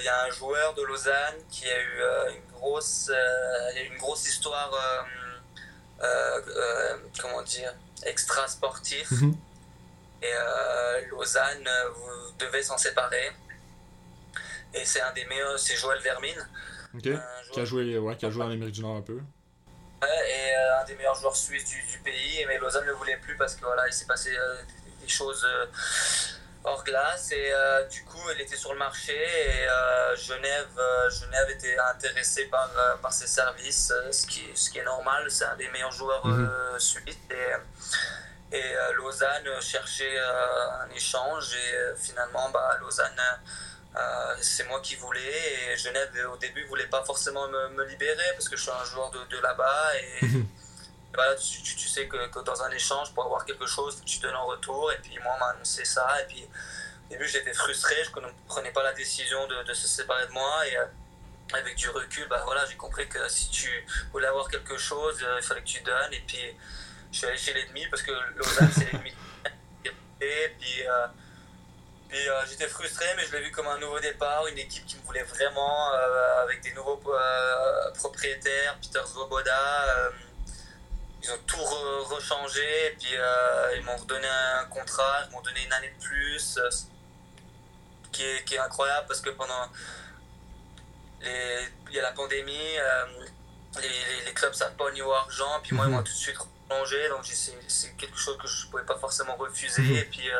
[0.00, 2.02] il y a un joueur de Lausanne qui a eu
[2.34, 4.72] une grosse, euh, une grosse histoire,
[6.02, 7.72] euh, euh, comment dire,
[8.02, 9.06] extra sportive.
[9.10, 9.36] Mhm.
[10.22, 10.32] Et
[11.10, 11.68] Lausanne
[12.38, 13.32] devait s'en séparer.
[14.74, 16.46] Et c'est un des meilleurs, c'est Joël Vermine.
[16.94, 17.08] Ok.
[17.52, 19.20] Qui a joué, ouais, qui a joué en Amérique du Nord un peu.
[20.02, 22.44] Ouais, et euh, un des meilleurs joueurs suisses du, du, pays.
[22.46, 24.56] Mais Lausanne ne le voulait plus parce que voilà, il s'est passé euh,
[25.00, 25.66] des choses euh,
[26.64, 27.32] hors glace.
[27.32, 27.52] Et
[27.90, 29.14] du coup, il était sur le marché.
[29.14, 29.66] Et
[30.16, 30.68] Genève,
[31.10, 35.30] Genève était intéressé par, par ses services, ce, qui, ce qui est normal.
[35.30, 37.16] C'est un des meilleurs joueurs mm suisses.
[37.30, 37.52] Et,
[38.52, 41.54] et Lausanne cherchait un échange.
[41.54, 43.20] Et finalement, bah, Lausanne
[43.96, 48.46] euh, c'est moi qui voulais et Genève au début voulait pas forcément me, libérer parce
[48.46, 50.26] que je suis un joueur de, là-bas et
[51.14, 54.34] voilà, tu, tu, sais que, que, dans un échange pour avoir quelque chose tu donnes
[54.34, 57.94] en retour et puis moi on m'a annoncé ça et puis au début j'étais frustré
[58.04, 60.84] je ne prenais pas la décision de, de, se séparer de moi et euh,
[61.54, 63.70] avec du recul bah voilà j'ai compris que si tu
[64.12, 66.54] voulais avoir quelque chose euh, il fallait que tu donnes et puis
[67.12, 69.12] je suis allé chez l'ennemi parce que Lausanne c'est l'ennemi
[70.20, 70.82] et puis
[72.08, 74.96] puis euh, j'étais frustré, mais je l'ai vu comme un nouveau départ, une équipe qui
[74.96, 80.12] me voulait vraiment, euh, avec des nouveaux euh, propriétaires, Peter Svoboda.
[81.22, 81.62] ils ont tout
[82.04, 83.14] rechangé, et puis
[83.76, 86.58] ils m'ont redonné un contrat, ils m'ont donné une année de plus,
[88.12, 89.68] qui est, qui, est, incroyable parce que pendant.
[91.22, 92.76] Les, il y a la pandémie,
[93.80, 96.04] les, les, clubs savent pas au niveau argent, puis moi ils m'ont mhm.
[96.04, 96.36] tout de suite
[96.68, 99.96] prolongé, donc c'est quelque chose que je pouvais pas forcément refuser, mhm.
[99.96, 100.30] et puis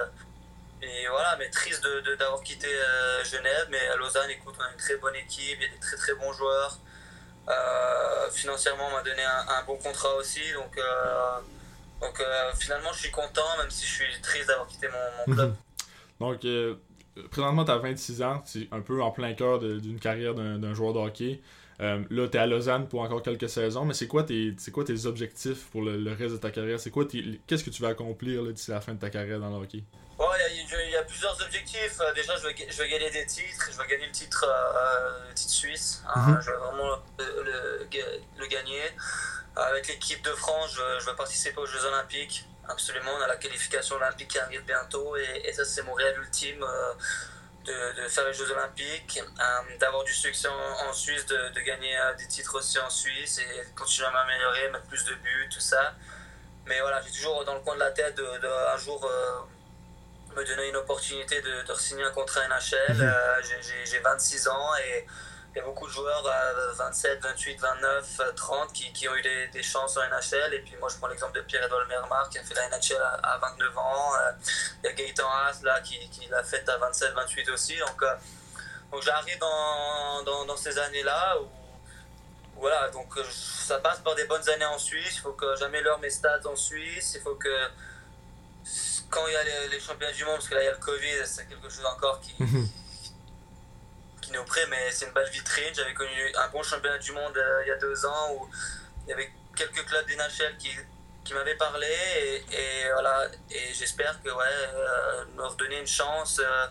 [0.83, 1.83] et voilà, mais triste
[2.19, 5.57] d'avoir de, quitté euh, Genève, mais à Lausanne, écoute, on a une très bonne équipe,
[5.59, 6.79] il y a des très très bons joueurs.
[7.49, 11.39] Euh, financièrement, on m'a donné un, bon contrat aussi, donc, euh,
[12.01, 12.23] donc
[12.59, 15.57] finalement, je suis content, même si je suis triste d'avoir quitté mon, club.
[16.21, 16.47] donc,
[17.31, 20.93] présentement, tu as 26 ans, c'est un peu en plein cœur d'une carrière d'un joueur
[20.93, 21.41] de hockey.
[21.79, 25.07] Là, tu es à Lausanne pour encore quelques saisons, mais c'est quoi, tes, quoi tes
[25.07, 26.81] objectifs pour le, reste de ta carrière?
[26.81, 27.05] C'est quoi
[27.47, 29.85] Qu'est-ce que tu vas accomplir d'ici la fin de ta carrière dans le hockey?
[30.87, 32.01] il y, a plusieurs objectifs.
[32.01, 33.71] Euh, déjà, je vais, je vais gagner des titres.
[33.71, 36.03] Je vais gagner le titre, euh, titre suisse.
[36.15, 36.31] Hein.
[36.31, 36.41] Mhm.
[36.41, 37.87] Je vais vraiment le,
[38.39, 38.83] le, gagner.
[39.57, 42.45] Avec l'équipe de France, je, je, vais participer aux Jeux Olympiques.
[42.69, 45.17] Absolument, on a la qualification olympique qui arrive bientôt.
[45.17, 46.63] Et, ça, c'est mon rêve ultime.
[46.63, 46.93] Euh,
[47.67, 49.21] de, de, faire les Jeux Olympiques,
[49.81, 54.09] d'avoir du succès en, Suisse, de, de gagner des titres aussi en Suisse et continuer
[54.09, 55.95] à m'améliorer, mettre plus de buts, tout ça.
[56.67, 59.09] Mais voilà, j'ai toujours dans le coin de la tête de, un jour
[60.37, 62.95] me donner une opportunité de, de signer un contrat NHL.
[62.95, 63.03] Mhm.
[63.03, 63.43] Euh,
[63.85, 65.07] j'ai 26 ans et
[65.57, 69.23] il y a beaucoup de joueurs à 27, 28, 29, 30 qui, qui ont eu
[69.23, 70.53] des, des, chances en NHL.
[70.53, 73.39] Et puis moi, je prends l'exemple de Pierre-Edouard Mermar qui a fait la NHL à,
[73.39, 74.13] 29 ans.
[74.17, 74.33] Euh,
[74.85, 77.79] il y a Gaëtan Haas là, qui, qui l'a fait à 27, 28 aussi.
[77.79, 78.15] Donc, euh,
[78.93, 81.49] donc j'arrive dans, dans, ces années-là où
[82.57, 85.15] voilà, donc ça passe par des bonnes années en Suisse.
[85.17, 87.15] Il faut que j'améliore mes stats en Suisse.
[87.15, 87.69] Il faut que
[89.09, 90.79] quand il y a les, championnats du monde, parce que là il y a le
[90.79, 92.35] Covid, c'est quelque chose encore qui,
[94.47, 95.75] prête, mais c'est une belle vitrine.
[95.75, 98.49] J'avais connu un bon championnat du monde euh, il y a deux ans où
[99.07, 100.71] il y avait quelques clubs d'NHL qui,
[101.25, 102.45] qui m'avaient parlé.
[102.53, 103.27] Et, voilà.
[103.51, 106.67] Et j'espère que ouais euh, me redonner une chance euh,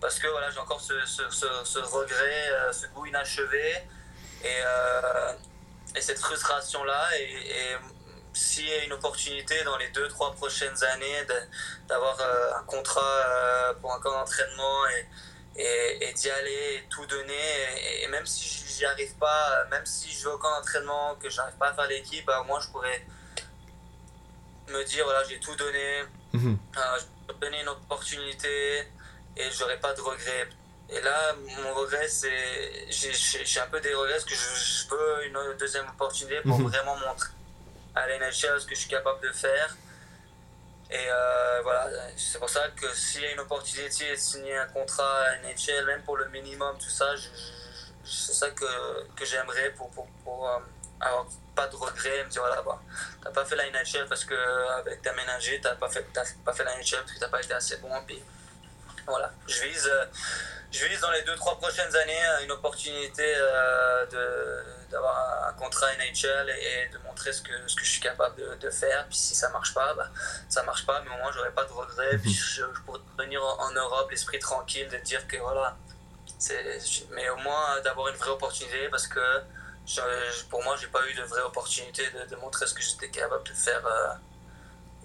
[0.00, 3.82] parce que voilà j'ai encore ce, ce, ce, regret ce goût inachevé.
[4.42, 4.60] Et,
[5.94, 7.76] et cette frustration là et
[8.32, 11.26] s'il y a une opportunité dans les deux, trois prochaines années
[11.88, 15.06] d'avoir euh, un contrat euh, pour un camp d'entraînement et,
[15.56, 20.24] et, d'y aller et tout donner, et, même si j'y arrive pas, même si je
[20.24, 23.04] vais au camp d'entraînement, que j'arrive pas à faire l'équipe, bah, moi je pourrais
[24.68, 26.58] me dire voilà, j'ai tout donné, mhm.
[26.76, 28.88] euh, je peux donner une opportunité
[29.36, 30.48] et j'aurai pas de regrets.
[30.92, 32.90] Et là, mon regret, c'est.
[32.90, 36.66] J'ai un peu des regrets parce que je, veux une deuxième opportunité pour mhm.
[36.66, 37.30] vraiment montrer
[37.94, 39.76] à la NHL ce que je suis capable de faire.
[40.90, 44.66] Et euh, voilà, c'est pour ça que s'il y a une opportunité de signer un
[44.66, 47.14] contrat à NHL, même pour le minimum, tout ça,
[48.04, 48.64] c'est ça que,
[49.14, 50.58] que j'aimerais pour, pour, pour euh,
[51.00, 52.80] avoir pas de regrets, me dire voilà, bah,
[53.22, 54.34] t'as pas fait la NHL parce que
[54.78, 56.04] avec ta ménager, t'as pas fait,
[56.44, 57.90] pas fait la NHL parce que t'as pas été assez bon.
[58.04, 58.20] Puis
[59.10, 59.86] voilà, je vise.
[59.86, 60.06] Euh,
[60.72, 64.06] je vise dans les 2-3 prochaines années une opportunité euh,
[64.88, 68.54] d'avoir un contrat NHL et, de montrer ce que, ce que je suis capable de,
[68.54, 69.04] de faire.
[69.08, 70.08] Puis si ça marche pas, bah,
[70.48, 72.18] ça marche pas, mais au moins j'aurai pas de regrets.
[72.18, 75.76] Puis je, pourrais venir en, Europe l'esprit tranquille de dire que voilà.
[77.10, 79.20] Mais au moins d'avoir une vraie opportunité parce que
[80.48, 83.44] pour moi, j'ai pas eu de vraie opportunité de, de montrer ce que j'étais capable
[83.44, 83.84] de faire.
[83.86, 84.14] Euh,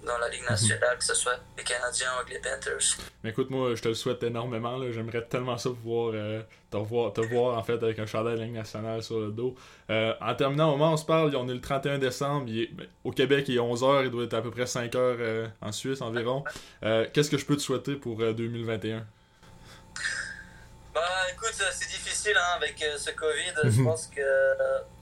[0.06, 0.50] dans la Ligue mhm.
[0.50, 2.96] nationale, que ce soit les Canadiens ou les Panthers.
[3.22, 4.80] Mais écoute, moi, je te le souhaite énormément.
[4.90, 8.40] J'aimerais tellement ça pouvoir euh, te, voir, te voir en fait avec un chandail de
[8.40, 9.54] la Ligue nationale sur le dos.
[9.90, 12.46] Euh, en terminant, au moment où on se parle, on est le 31 décembre.
[12.46, 15.72] Ben, au Québec, il est 11h, il doit être à peu près 5h euh, en
[15.72, 16.44] Suisse environ.
[16.80, 19.04] Qu'est-ce que je peux te souhaiter pour 2021?
[20.94, 23.52] Bah écoute, c'est difficile hein, avec ce Covid.
[23.64, 23.84] Je mhm.
[23.84, 24.95] pense que je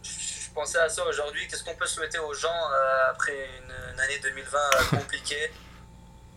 [0.55, 1.46] pensais à ça aujourd'hui.
[1.48, 2.70] Qu'est-ce qu'on peut souhaiter aux gens
[3.09, 3.48] après
[3.92, 4.59] une, année 2020
[4.90, 5.50] compliquée?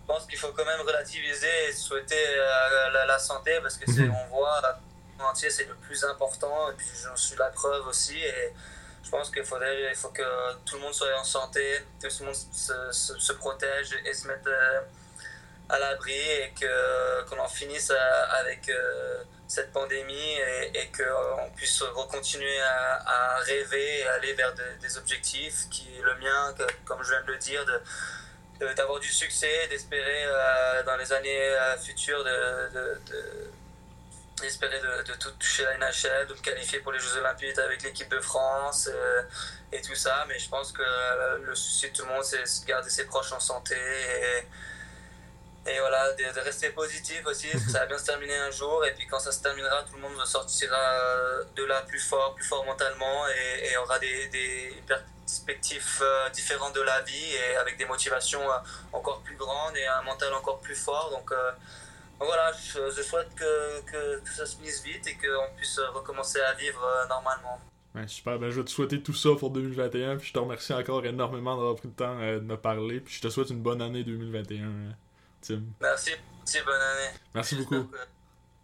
[0.01, 2.15] Je pense qu'il faut quand même relativiser et souhaiter
[3.05, 4.13] la, santé parce que mhm.
[4.13, 4.61] on voit
[5.23, 8.53] entier c'est le plus important et puis j'en suis la preuve aussi et
[9.03, 12.19] je pense qu'il faudrait il faut que tout le monde soit en santé que tout
[12.19, 14.81] le monde se, se, protège et se mette euh,
[15.69, 20.37] à l'abri et que qu'on en finisse euh, avec euh, cette pandémie
[20.73, 26.53] et, qu'on puisse continuer à, rêver et aller vers des objectifs qui est le mien
[26.85, 27.65] comme je viens de le dire
[28.75, 30.25] d'avoir du succès, d'espérer
[30.85, 33.01] dans les années futures de, de,
[34.41, 38.19] de tout toucher la NHL, de me qualifier pour les Jeux Olympiques avec l'équipe de
[38.19, 39.23] France euh,
[39.71, 40.25] et tout ça.
[40.27, 43.05] Mais je pense que euh, le souci de tout le monde, c'est de garder ses
[43.05, 43.75] proches en santé
[45.67, 47.47] et voilà, de, rester positif aussi.
[47.51, 48.85] Parce que ça va bien se terminer un jour.
[48.85, 52.45] Et puis quand ça se terminera, tout le monde sortira de là plus fort, plus
[52.45, 57.85] fort mentalement et, et aura des, perspectives euh, différentes de la vie et avec des
[57.85, 58.39] motivations
[58.93, 61.09] encore plus grandes et un mental encore plus fort.
[61.11, 61.31] Donc
[62.19, 66.53] voilà, je, souhaite que, que, tout ça se finisse vite et qu'on puisse recommencer à
[66.53, 67.59] vivre euh, normalement.
[67.95, 70.73] Ouais, super, ben, je vais te souhaiter tout ça pour 2021, puis je te remercie
[70.73, 73.61] encore énormément d'avoir pris le temps euh, de me parler, puis je te souhaite une
[73.61, 74.95] bonne année 2021,
[75.47, 75.63] Tim.
[75.79, 77.17] Merci, merci bonne année.
[77.33, 77.89] Merci beaucoup.